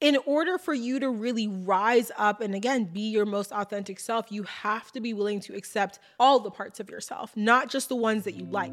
[0.00, 4.32] in order for you to really rise up and again be your most authentic self,
[4.32, 7.96] you have to be willing to accept all the parts of yourself, not just the
[7.96, 8.72] ones that you like.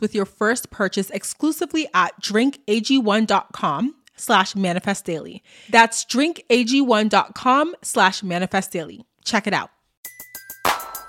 [0.00, 5.42] with your first purchase exclusively at drinkag1.com slash manifest daily.
[5.70, 9.04] That's drinkag1.com slash manifest daily.
[9.24, 9.70] Check it out.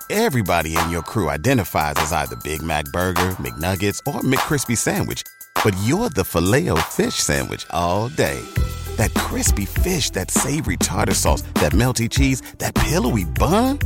[0.09, 5.23] Everybody in your crew identifies as either Big Mac Burger, McNuggets, or McCrispy Sandwich,
[5.63, 8.39] but you're the filet fish Sandwich all day.
[8.97, 13.79] That crispy fish, that savory tartar sauce, that melty cheese, that pillowy bun.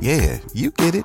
[0.00, 1.04] Yeah, you get it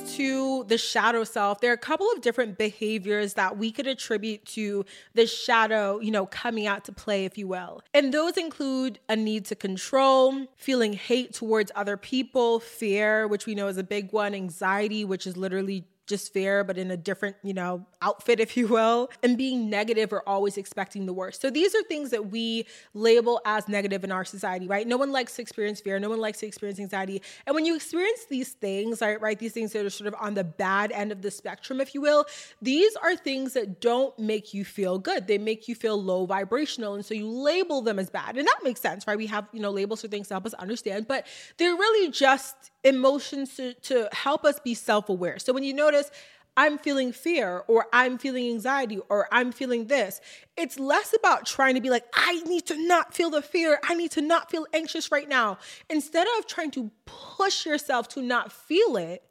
[0.21, 4.45] to the shadow self, there are a couple of different behaviors that we could attribute
[4.45, 7.81] to the shadow, you know, coming out to play, if you will.
[7.93, 13.55] And those include a need to control, feeling hate towards other people, fear, which we
[13.55, 17.35] know is a big one, anxiety, which is literally just fear, but in a different,
[17.43, 21.41] you know, outfit, if you will, and being negative or always expecting the worst.
[21.41, 24.87] So these are things that we label as negative in our society, right?
[24.87, 25.99] No one likes to experience fear.
[25.99, 27.21] No one likes to experience anxiety.
[27.45, 30.33] And when you experience these things, right, right, these things that are sort of on
[30.33, 32.25] the bad end of the spectrum, if you will,
[32.61, 35.27] these are things that don't make you feel good.
[35.27, 36.95] They make you feel low vibrational.
[36.95, 38.37] And so you label them as bad.
[38.37, 39.17] And that makes sense, right?
[39.17, 42.70] We have, you know, labels for things to help us understand, but they're really just
[42.83, 45.39] emotions to, to help us be self aware.
[45.39, 46.11] So when you notice,
[46.57, 50.19] I'm feeling fear or I'm feeling anxiety or I'm feeling this.
[50.57, 53.79] It's less about trying to be like, I need to not feel the fear.
[53.83, 55.59] I need to not feel anxious right now.
[55.89, 59.23] Instead of trying to push yourself to not feel it,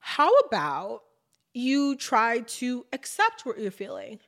[0.00, 1.02] how about
[1.54, 4.18] you try to accept what you're feeling?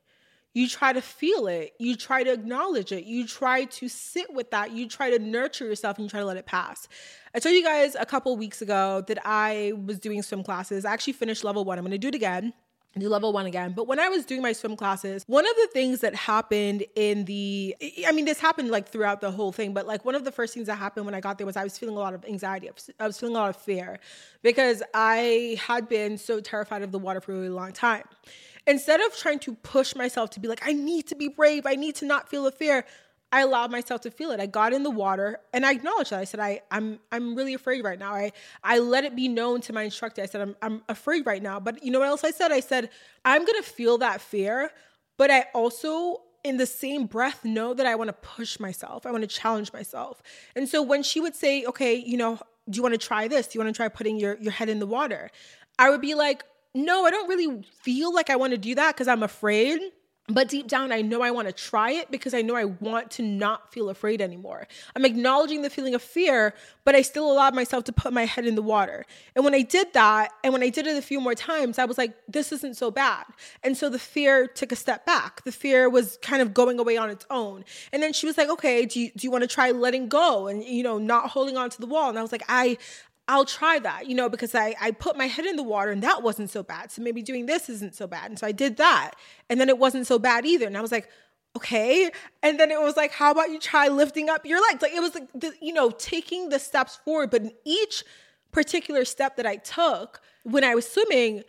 [0.52, 1.74] You try to feel it.
[1.78, 3.04] You try to acknowledge it.
[3.04, 4.72] You try to sit with that.
[4.72, 6.88] You try to nurture yourself and you try to let it pass.
[7.34, 10.84] I told you guys a couple weeks ago that I was doing swim classes.
[10.84, 11.78] I actually finished level one.
[11.78, 12.52] I'm going to do it again
[12.98, 13.72] do level one again.
[13.74, 17.24] But when I was doing my swim classes, one of the things that happened in
[17.24, 20.32] the, I mean, this happened like throughout the whole thing, but like one of the
[20.32, 22.24] first things that happened when I got there was I was feeling a lot of
[22.24, 22.68] anxiety.
[22.98, 24.00] I was feeling a lot of fear
[24.42, 28.04] because I had been so terrified of the water for a really long time.
[28.66, 31.74] Instead of trying to push myself to be like, I need to be brave, I
[31.74, 32.84] need to not feel the fear,
[33.32, 34.40] I allowed myself to feel it.
[34.40, 36.18] I got in the water and I acknowledged that.
[36.18, 38.12] I said, I, I'm I'm really afraid right now.
[38.12, 38.32] I
[38.64, 40.22] I let it be known to my instructor.
[40.22, 41.60] I said, I'm I'm afraid right now.
[41.60, 42.50] But you know what else I said?
[42.50, 42.90] I said,
[43.24, 44.70] I'm gonna feel that fear,
[45.16, 49.06] but I also in the same breath know that I want to push myself.
[49.06, 50.22] I want to challenge myself.
[50.56, 53.48] And so when she would say, okay, you know, do you want to try this?
[53.48, 55.30] Do you want to try putting your, your head in the water?
[55.78, 58.94] I would be like, no, I don't really feel like I want to do that
[58.94, 59.80] because I'm afraid.
[60.28, 63.10] But deep down, I know I want to try it because I know I want
[63.12, 64.68] to not feel afraid anymore.
[64.94, 66.54] I'm acknowledging the feeling of fear,
[66.84, 69.04] but I still allowed myself to put my head in the water.
[69.34, 71.84] And when I did that, and when I did it a few more times, I
[71.84, 73.24] was like, this isn't so bad.
[73.64, 75.42] And so the fear took a step back.
[75.42, 77.64] The fear was kind of going away on its own.
[77.92, 80.46] And then she was like, okay, do you, do you want to try letting go
[80.46, 82.08] and, you know, not holding on to the wall?
[82.08, 82.78] And I was like, I,
[83.30, 86.02] I'll try that, you know, because I, I put my head in the water and
[86.02, 86.90] that wasn't so bad.
[86.90, 88.28] So maybe doing this isn't so bad.
[88.28, 89.12] And so I did that.
[89.48, 90.66] And then it wasn't so bad either.
[90.66, 91.08] And I was like,
[91.56, 92.10] okay.
[92.42, 94.82] And then it was like, how about you try lifting up your legs?
[94.82, 97.30] Like it was like, the, you know, taking the steps forward.
[97.30, 98.02] But in each
[98.50, 101.44] particular step that I took when I was swimming,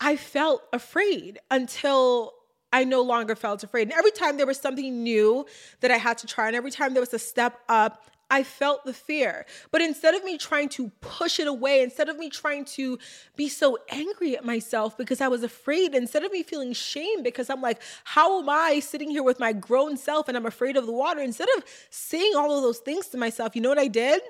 [0.00, 2.32] I felt afraid until
[2.72, 3.82] I no longer felt afraid.
[3.82, 5.44] And every time there was something new
[5.80, 8.86] that I had to try, and every time there was a step up, I felt
[8.86, 9.44] the fear.
[9.70, 12.98] But instead of me trying to push it away, instead of me trying to
[13.36, 17.50] be so angry at myself because I was afraid, instead of me feeling shame because
[17.50, 20.86] I'm like, how am I sitting here with my grown self and I'm afraid of
[20.86, 21.20] the water?
[21.20, 24.22] Instead of saying all of those things to myself, you know what I did?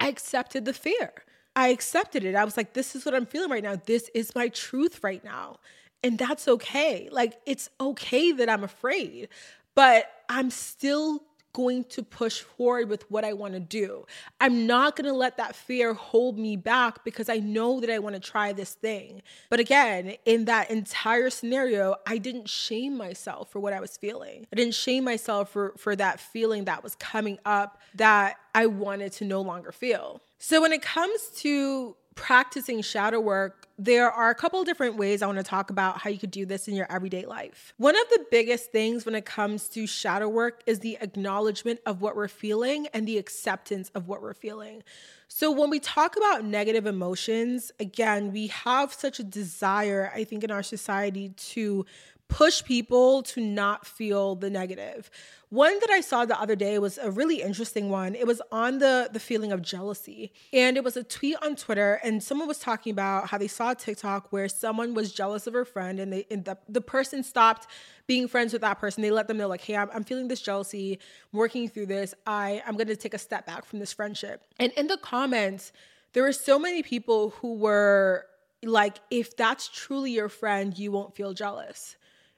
[0.00, 1.12] I accepted the fear.
[1.54, 2.34] I accepted it.
[2.34, 3.76] I was like, this is what I'm feeling right now.
[3.76, 5.58] This is my truth right now.
[6.02, 7.10] And that's okay.
[7.12, 9.28] Like, it's okay that I'm afraid,
[9.74, 11.22] but I'm still
[11.52, 14.06] going to push forward with what I want to do.
[14.40, 17.98] I'm not going to let that fear hold me back because I know that I
[17.98, 19.22] want to try this thing.
[19.50, 24.46] But again, in that entire scenario, I didn't shame myself for what I was feeling.
[24.52, 29.12] I didn't shame myself for for that feeling that was coming up that I wanted
[29.12, 30.20] to no longer feel.
[30.38, 35.26] So when it comes to practicing shadow work, there are a couple different ways I
[35.26, 37.72] want to talk about how you could do this in your everyday life.
[37.78, 42.00] One of the biggest things when it comes to shadow work is the acknowledgement of
[42.00, 44.82] what we're feeling and the acceptance of what we're feeling.
[45.28, 50.44] So, when we talk about negative emotions, again, we have such a desire, I think,
[50.44, 51.86] in our society to
[52.32, 55.10] push people to not feel the negative.
[55.50, 58.14] One that I saw the other day was a really interesting one.
[58.14, 60.32] It was on the the feeling of jealousy.
[60.50, 63.74] And it was a tweet on Twitter and someone was talking about how they saw
[63.74, 67.66] TikTok where someone was jealous of her friend and they and the, the person stopped
[68.06, 69.02] being friends with that person.
[69.02, 70.98] They let them know like, "Hey, I'm, I'm feeling this jealousy,
[71.32, 72.14] I'm working through this.
[72.26, 75.72] I I'm going to take a step back from this friendship." And in the comments,
[76.14, 78.26] there were so many people who were
[78.62, 81.96] like, "If that's truly your friend, you won't feel jealous."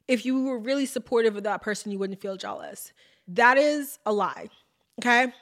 [0.08, 2.92] If you were really supportive of that person, you wouldn't feel jealous.
[3.28, 4.48] That is a lie.
[5.00, 5.32] Okay?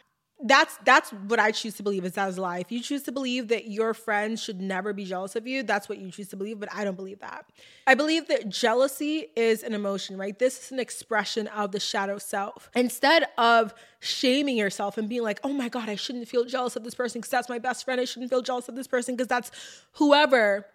[0.45, 2.59] That's that's what I choose to believe is that is a lie.
[2.59, 5.89] If you choose to believe that your friends should never be jealous of you, that's
[5.89, 7.47] what you choose to believe, but I don't believe that.
[7.87, 10.37] I believe that jealousy is an emotion, right?
[10.37, 12.71] This is an expression of the shadow self.
[12.75, 16.83] Instead of shaming yourself and being like, oh my God, I shouldn't feel jealous of
[16.83, 18.01] this person because that's my best friend.
[18.01, 19.53] I shouldn't feel jealous of this person because that's
[19.93, 20.67] whoever.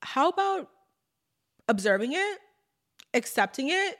[0.00, 0.70] How about
[1.68, 2.38] observing it
[3.14, 3.98] accepting it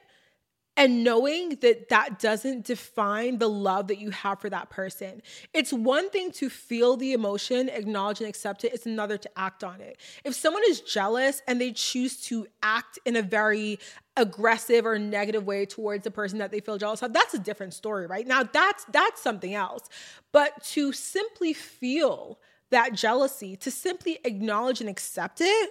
[0.78, 5.20] and knowing that that doesn't define the love that you have for that person.
[5.52, 9.64] It's one thing to feel the emotion, acknowledge and accept it, it's another to act
[9.64, 9.98] on it.
[10.24, 13.80] If someone is jealous and they choose to act in a very
[14.16, 17.74] aggressive or negative way towards the person that they feel jealous of, that's a different
[17.74, 18.26] story, right?
[18.26, 19.88] Now that's that's something else.
[20.30, 22.38] But to simply feel
[22.70, 25.70] that jealousy, to simply acknowledge and accept it,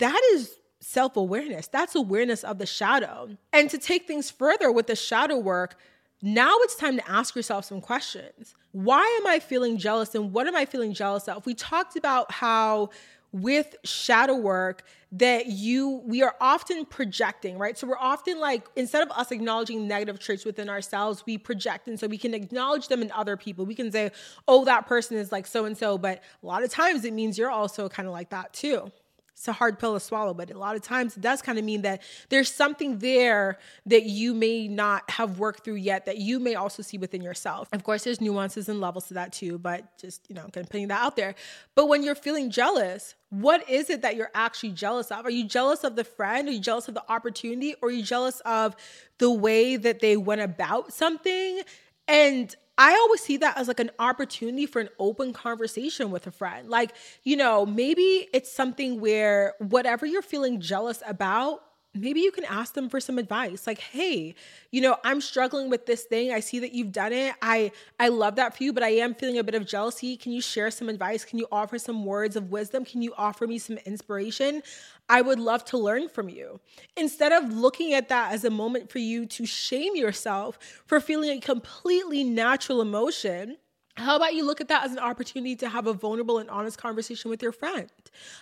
[0.00, 1.66] that is self awareness.
[1.68, 3.36] That's awareness of the shadow.
[3.52, 5.76] And to take things further with the shadow work,
[6.22, 8.54] now it's time to ask yourself some questions.
[8.72, 11.46] Why am I feeling jealous and what am I feeling jealous of?
[11.46, 12.90] We talked about how
[13.30, 19.02] with shadow work that you we are often projecting right so we're often like instead
[19.02, 23.02] of us acknowledging negative traits within ourselves we project and so we can acknowledge them
[23.02, 24.10] in other people we can say
[24.48, 27.36] oh that person is like so and so but a lot of times it means
[27.36, 28.90] you're also kind of like that too
[29.38, 31.64] it's a hard pill to swallow, but a lot of times it does kind of
[31.64, 36.40] mean that there's something there that you may not have worked through yet that you
[36.40, 37.68] may also see within yourself.
[37.72, 40.68] Of course, there's nuances and levels to that too, but just, you know, kind of
[40.68, 41.36] putting that out there.
[41.76, 45.24] But when you're feeling jealous, what is it that you're actually jealous of?
[45.24, 46.48] Are you jealous of the friend?
[46.48, 47.76] Are you jealous of the opportunity?
[47.80, 48.74] Or are you jealous of
[49.18, 51.60] the way that they went about something?
[52.08, 56.30] And I always see that as like an opportunity for an open conversation with a
[56.30, 56.68] friend.
[56.70, 56.92] Like,
[57.24, 61.60] you know, maybe it's something where whatever you're feeling jealous about,
[61.94, 64.34] maybe you can ask them for some advice like hey
[64.70, 66.32] you know i'm struggling with this thing.
[66.32, 67.34] I see that you've done it.
[67.42, 70.16] I i love that for you but i am feeling a bit of jealousy.
[70.16, 71.24] Can you share some advice?
[71.24, 72.84] Can you offer some words of wisdom?
[72.84, 74.62] Can you offer me some inspiration?
[75.08, 76.60] I would love to learn from you.
[76.96, 81.30] Instead of looking at that as a moment for you to shame yourself for feeling
[81.30, 83.56] a completely natural emotion
[83.98, 86.78] how about you look at that as an opportunity to have a vulnerable and honest
[86.78, 87.90] conversation with your friend?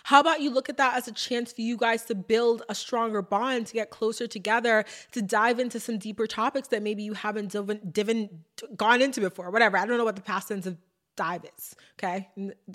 [0.03, 2.75] How about you look at that as a chance for you guys to build a
[2.75, 7.13] stronger bond, to get closer together, to dive into some deeper topics that maybe you
[7.13, 8.29] haven't diven,
[8.75, 9.77] gone into before, whatever.
[9.77, 10.77] I don't know what the past tense of
[11.15, 12.29] dive is, okay?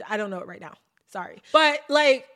[0.09, 0.75] I don't know it right now.
[1.09, 1.43] Sorry.
[1.53, 2.27] But like,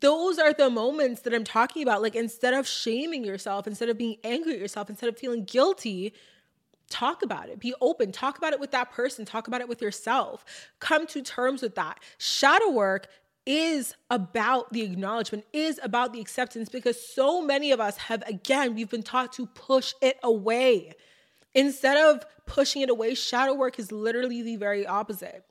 [0.00, 2.02] those are the moments that I'm talking about.
[2.02, 6.12] Like, instead of shaming yourself, instead of being angry at yourself, instead of feeling guilty,
[6.90, 7.58] talk about it.
[7.60, 8.12] Be open.
[8.12, 9.24] Talk about it with that person.
[9.24, 10.44] Talk about it with yourself.
[10.80, 12.00] Come to terms with that.
[12.18, 13.08] Shadow work
[13.46, 18.74] is about the acknowledgement, is about the acceptance because so many of us have, again,
[18.74, 20.92] we've been taught to push it away.
[21.54, 25.44] Instead of pushing it away, shadow work is literally the very opposite.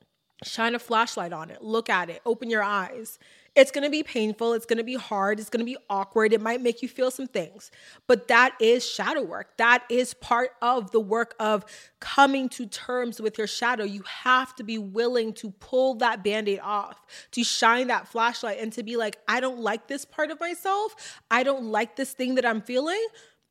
[0.44, 3.18] Shine a flashlight on it, look at it, open your eyes.
[3.56, 6.82] It's gonna be painful, it's gonna be hard, it's gonna be awkward, it might make
[6.82, 7.70] you feel some things,
[8.06, 9.56] but that is shadow work.
[9.56, 11.64] That is part of the work of
[11.98, 13.84] coming to terms with your shadow.
[13.84, 17.00] You have to be willing to pull that band aid off,
[17.30, 21.20] to shine that flashlight, and to be like, I don't like this part of myself,
[21.30, 23.02] I don't like this thing that I'm feeling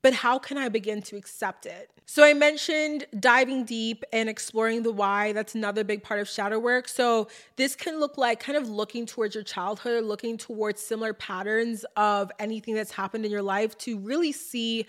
[0.06, 1.90] but how can I begin to accept it?
[2.06, 5.34] So, I mentioned diving deep and exploring the why.
[5.34, 6.88] That's another big part of shadow work.
[6.88, 11.86] So, this can look like kind of looking towards your childhood, looking towards similar patterns
[11.98, 14.86] of anything that's happened in your life to really see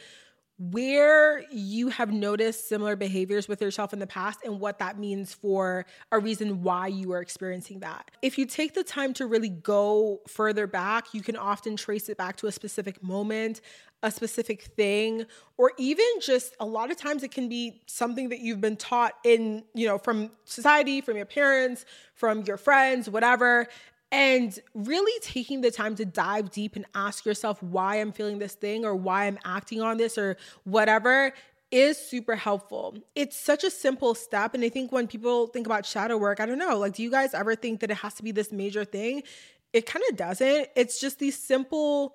[0.58, 5.34] where you have noticed similar behaviors with yourself in the past and what that means
[5.34, 8.10] for a reason why you are experiencing that.
[8.22, 12.16] If you take the time to really go further back, you can often trace it
[12.16, 13.60] back to a specific moment,
[14.02, 15.24] a specific thing
[15.56, 19.14] or even just a lot of times it can be something that you've been taught
[19.24, 21.84] in you know from society from your parents
[22.14, 23.66] from your friends whatever
[24.12, 28.54] and really taking the time to dive deep and ask yourself why I'm feeling this
[28.54, 31.32] thing or why I'm acting on this or whatever
[31.72, 32.94] is super helpful.
[33.14, 34.54] It's such a simple step.
[34.54, 37.10] And I think when people think about shadow work, I don't know, like, do you
[37.10, 39.24] guys ever think that it has to be this major thing?
[39.72, 40.68] It kind of doesn't.
[40.76, 42.14] It's just these simple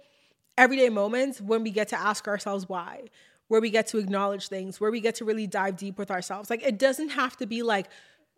[0.58, 3.04] everyday moments when we get to ask ourselves why,
[3.50, 6.50] where we get to acknowledge things, where we get to really dive deep with ourselves.
[6.50, 7.88] Like it doesn't have to be like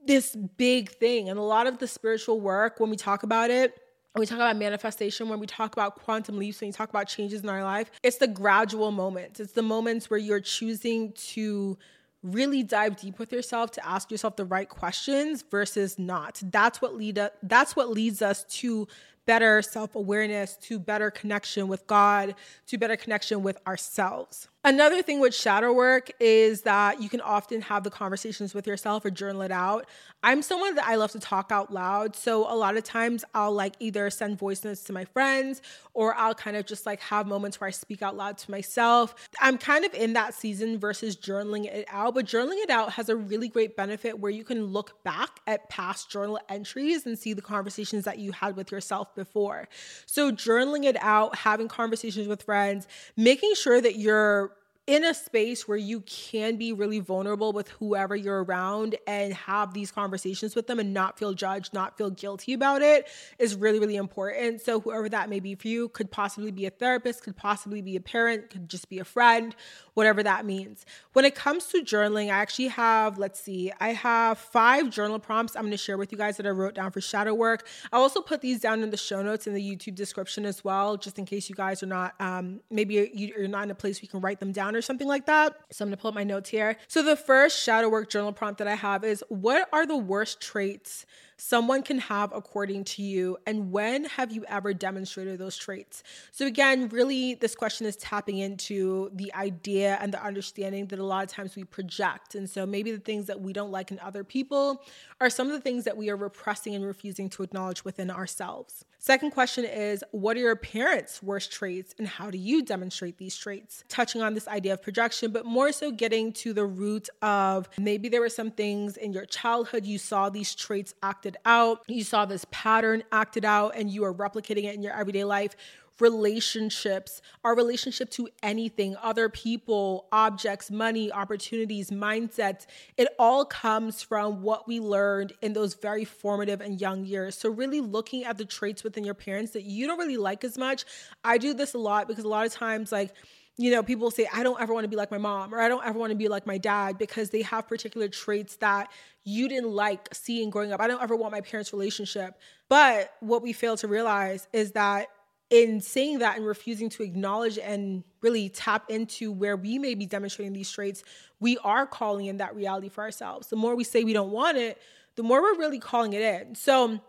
[0.06, 1.30] this big thing.
[1.30, 3.78] And a lot of the spiritual work, when we talk about it,
[4.14, 7.08] when we talk about manifestation, when we talk about quantum leaps, when you talk about
[7.08, 9.40] changes in our life, it's the gradual moments.
[9.40, 11.78] It's the moments where you're choosing to
[12.22, 16.42] really dive deep with yourself to ask yourself the right questions versus not.
[16.44, 18.88] That's what lead up, that's what leads us to
[19.26, 22.36] better self awareness, to better connection with God,
[22.68, 24.48] to better connection with ourselves.
[24.66, 29.04] Another thing with shadow work is that you can often have the conversations with yourself
[29.04, 29.86] or journal it out.
[30.26, 32.16] I'm someone that I love to talk out loud.
[32.16, 35.62] So a lot of times I'll like either send voice notes to my friends
[35.94, 39.16] or I'll kind of just like have moments where I speak out loud to myself.
[39.42, 43.10] I'm kind of in that season versus journaling it out, but journaling it out has
[43.10, 47.34] a really great benefit where you can look back at past journal entries and see
[47.34, 49.68] the conversations that you had with yourself before.
[50.06, 52.88] So journaling it out, having conversations with friends,
[53.18, 54.53] making sure that you're
[54.86, 59.74] in a space where you can be really vulnerable with whoever you're around and have
[59.74, 63.08] these conversations with them and not feel judged, not feel guilty about it
[63.40, 64.60] is really, really important.
[64.60, 67.96] So, whoever that may be for you could possibly be a therapist, could possibly be
[67.96, 69.56] a parent, could just be a friend,
[69.94, 70.86] whatever that means.
[71.14, 75.56] When it comes to journaling, I actually have, let's see, I have five journal prompts
[75.56, 77.68] I'm to share with you guys that I wrote down for shadow work.
[77.94, 80.98] I'll also put these down in the show notes in the YouTube description as well,
[80.98, 84.04] just in case you guys are not, um, maybe you're not in a place where
[84.04, 85.56] you can write them down or something like that.
[85.72, 86.78] So I'm gonna pull up my notes here.
[86.88, 90.42] So the first shadow work journal prompt that I have is what are the worst
[90.42, 91.06] traits
[91.38, 96.04] someone can have according to you and when have you ever demonstrated those traits?
[96.32, 101.06] So again really this question is tapping into the idea and the understanding that a
[101.06, 102.36] lot of times we project.
[102.36, 104.84] And so maybe the things that we don't like in other people
[105.20, 108.86] are some of the things that we are repressing and refusing to acknowledge within ourselves.
[109.00, 113.36] Second question is what are your parents worst traits and how do you demonstrate these
[113.36, 113.84] traits?
[113.90, 118.08] Touching on this idea of projection but more so getting to the root of maybe
[118.08, 122.04] there were some things in your childhood you saw these traits acted acted out, you
[122.04, 125.56] saw this pattern acted out, and you are replicating it in your everyday life.
[126.00, 132.66] Relationships, our relationship to anything, other people, objects, money, opportunities, mindsets,
[132.98, 137.38] it all comes from what we learned in those very formative and young years.
[137.38, 140.58] So, really looking at the traits within your parents that you don't really like as
[140.58, 140.84] much.
[141.24, 143.12] I do this a lot because a lot of times, like,
[143.58, 145.68] you know, people say, I don't ever want to be like my mom or I
[145.68, 148.92] don't ever want to be like my dad because they have particular traits that
[149.24, 150.82] you didn't like seeing growing up.
[150.82, 152.40] I don't ever want my parents' relationship.
[152.68, 155.10] But what we fail to realize is that
[155.52, 160.08] in saying that and refusing to acknowledge and really tap into where we may be
[160.08, 161.04] demonstrating these traits,
[161.40, 163.50] we are calling in that reality for ourselves.
[163.50, 164.82] The more we say we don't want it,
[165.16, 166.56] the more we're really calling it in.
[166.56, 167.00] So,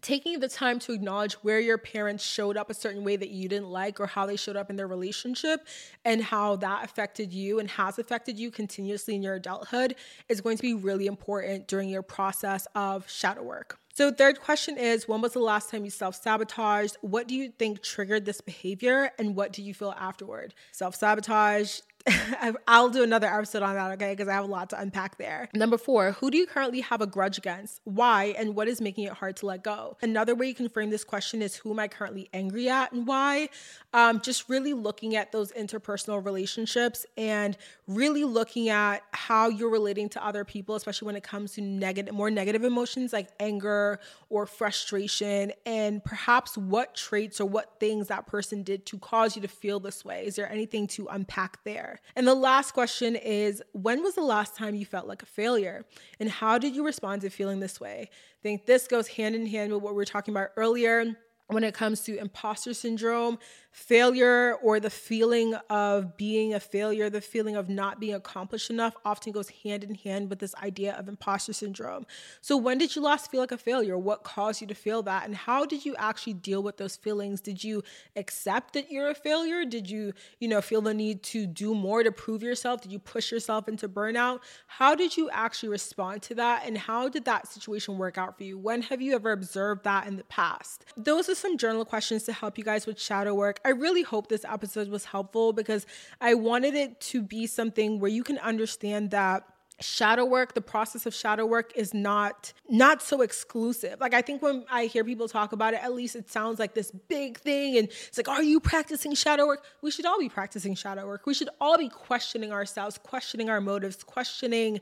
[0.00, 3.48] taking the time to acknowledge where your parents showed up a certain way that you
[3.48, 5.66] didn't like or how they showed up in their relationship
[6.04, 9.94] and how that affected you and has affected you continuously in your adulthood
[10.28, 13.78] is going to be really important during your process of shadow work.
[13.96, 16.96] So, third question is When was the last time you self sabotaged?
[17.00, 19.12] What do you think triggered this behavior?
[19.18, 20.52] And what do you feel afterward?
[20.72, 21.78] Self sabotage,
[22.68, 24.12] I'll do another episode on that, okay?
[24.12, 25.48] Because I have a lot to unpack there.
[25.54, 27.80] Number four, who do you currently have a grudge against?
[27.84, 28.34] Why?
[28.36, 29.96] And what is making it hard to let go?
[30.02, 33.06] Another way you can frame this question is who am I currently angry at and
[33.06, 33.48] why?
[33.94, 40.08] Um, just really looking at those interpersonal relationships and really looking at how you're relating
[40.10, 43.98] to other people, especially when it comes to negative, more negative emotions like anger
[44.28, 49.42] or frustration, and perhaps what traits or what things that person did to cause you
[49.42, 50.26] to feel this way.
[50.26, 51.93] Is there anything to unpack there?
[52.16, 55.84] And the last question is when was the last time you felt like a failure?
[56.20, 58.08] And how did you respond to feeling this way?
[58.10, 61.16] I think this goes hand in hand with what we were talking about earlier
[61.48, 63.38] when it comes to imposter syndrome,
[63.74, 68.94] failure, or the feeling of being a failure, the feeling of not being accomplished enough
[69.04, 72.06] often goes hand in hand with this idea of imposter syndrome.
[72.40, 73.98] So, when did you last feel like a failure?
[73.98, 75.26] What caused you to feel that?
[75.26, 77.40] And how did you actually deal with those feelings?
[77.40, 77.82] Did you
[78.14, 79.64] accept that you're a failure?
[79.64, 82.80] Did you, you know, feel the need to do more to prove yourself?
[82.80, 84.38] Did you push yourself into burnout?
[84.68, 86.62] How did you actually respond to that?
[86.64, 88.56] And how did that situation work out for you?
[88.56, 90.84] When have you ever observed that in the past?
[90.96, 93.58] Those are some journal questions to help you guys with shadow work.
[93.64, 95.86] I really hope this episode was helpful because
[96.20, 99.44] I wanted it to be something where you can understand that
[99.80, 103.98] shadow work the process of shadow work is not not so exclusive.
[104.00, 106.74] Like i think when i hear people talk about it at least it sounds like
[106.74, 109.64] this big thing and it's like are you practicing shadow work?
[109.82, 111.26] We should all be practicing shadow work.
[111.26, 114.80] We should all be questioning ourselves questioning our motives questioning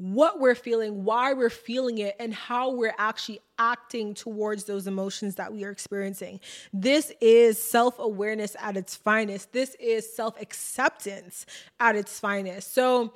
[0.00, 5.34] what we're feeling, why we're feeling it, and how we're actually acting towards those emotions
[5.34, 6.40] that we are experiencing.
[6.72, 9.52] This is self awareness at its finest.
[9.52, 11.44] This is self acceptance
[11.78, 12.72] at its finest.
[12.72, 13.12] So,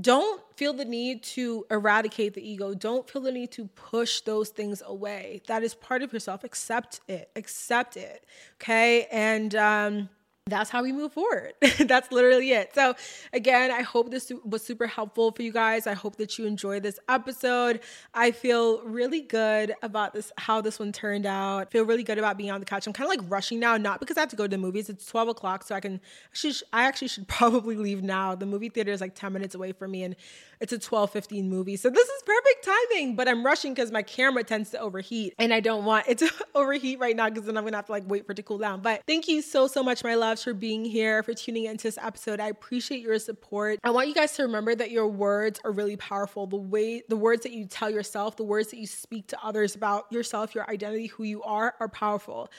[0.00, 2.74] don't feel the need to eradicate the ego.
[2.74, 5.42] Don't feel the need to push those things away.
[5.48, 6.44] That is part of yourself.
[6.44, 7.28] Accept it.
[7.34, 8.24] Accept it.
[8.62, 9.08] Okay.
[9.10, 10.08] And, um,
[10.50, 11.54] that's how we move forward.
[11.80, 12.74] that's literally it.
[12.74, 12.94] So,
[13.32, 15.86] again, I hope this was super helpful for you guys.
[15.86, 17.80] I hope that you enjoyed this episode.
[18.14, 21.58] I feel really good about this, how this one turned out.
[21.58, 22.86] I feel really good about being on the couch.
[22.86, 24.88] I'm kind of like rushing now, not because I have to go to the movies.
[24.88, 28.34] It's 12 o'clock, so I can, actually I actually should probably leave now.
[28.34, 30.16] The movie theater is like 10 minutes away from me, and
[30.60, 31.76] it's a 12 15 movie.
[31.76, 35.54] So, this is perfect timing, but I'm rushing because my camera tends to overheat, and
[35.54, 38.04] I don't want it to overheat right now because then I'm gonna have to like
[38.06, 38.80] wait for it to cool down.
[38.80, 41.98] But thank you so, so much, my loves for being here, for tuning into this
[41.98, 42.40] episode.
[42.40, 43.78] I appreciate your support.
[43.82, 46.46] I want you guys to remember that your words are really powerful.
[46.46, 49.74] The way, the words that you tell yourself, the words that you speak to others
[49.74, 52.50] about yourself, your identity, who you are, are powerful.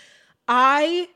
[0.47, 1.07] I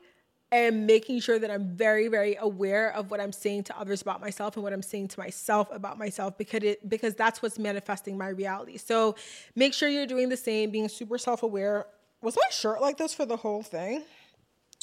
[0.52, 4.20] am making sure that I'm very, very aware of what I'm saying to others about
[4.20, 8.16] myself and what I'm saying to myself about myself because it because that's what's manifesting
[8.16, 8.76] my reality.
[8.76, 9.16] So
[9.54, 11.86] make sure you're doing the same, being super self-aware.
[12.22, 14.02] Was my shirt like this for the whole thing?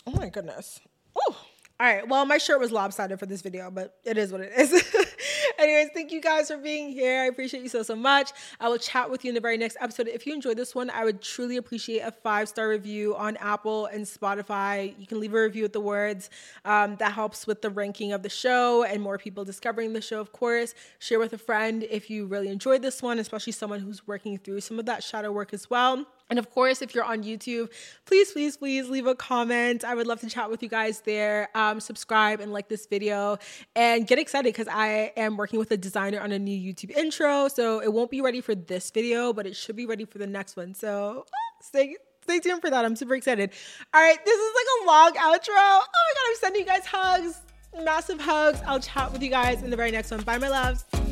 [0.06, 0.80] Oh my goodness.
[1.16, 1.38] Oh.
[1.80, 2.08] All right.
[2.08, 4.72] Well, my shirt was lopsided for this video, but it is what it is.
[5.60, 7.22] Anyways, thank you guys for being here.
[7.22, 8.32] I appreciate you so, so much.
[8.60, 10.08] I will chat with you in the very next episode.
[10.08, 13.86] If you enjoyed this one, I would truly appreciate a five star review on Apple
[13.88, 14.94] and Spotify.
[14.98, 16.30] You can leave a review with the words.
[16.66, 20.20] Um, that helps with the ranking of the show and more people discovering the show,
[20.20, 20.74] of course.
[21.00, 24.62] Share with a friend if you really enjoyed this one, especially someone who's working through
[24.62, 26.06] some of that shadow work as well.
[26.30, 27.70] And of course, if you're on YouTube,
[28.06, 29.84] please, please, please leave a comment.
[29.84, 31.50] I would love to chat with you guys there.
[31.56, 33.38] Um, subscribe and like this video
[33.76, 37.48] and get excited because I am working with a designer on a new YouTube intro.
[37.48, 40.28] So it won't be ready for this video, but it should be ready for the
[40.28, 40.74] next one.
[40.74, 41.26] So
[41.62, 42.86] stay stay tuned for that.
[42.86, 43.52] I'm super excited.
[43.94, 45.50] All right, this is like a long outro.
[45.50, 47.42] Oh my god, I'm sending you guys hugs,
[47.84, 48.62] massive hugs.
[48.66, 50.22] I'll chat with you guys in the very next one.
[50.22, 51.03] Bye, my loves.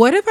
[0.00, 0.26] What if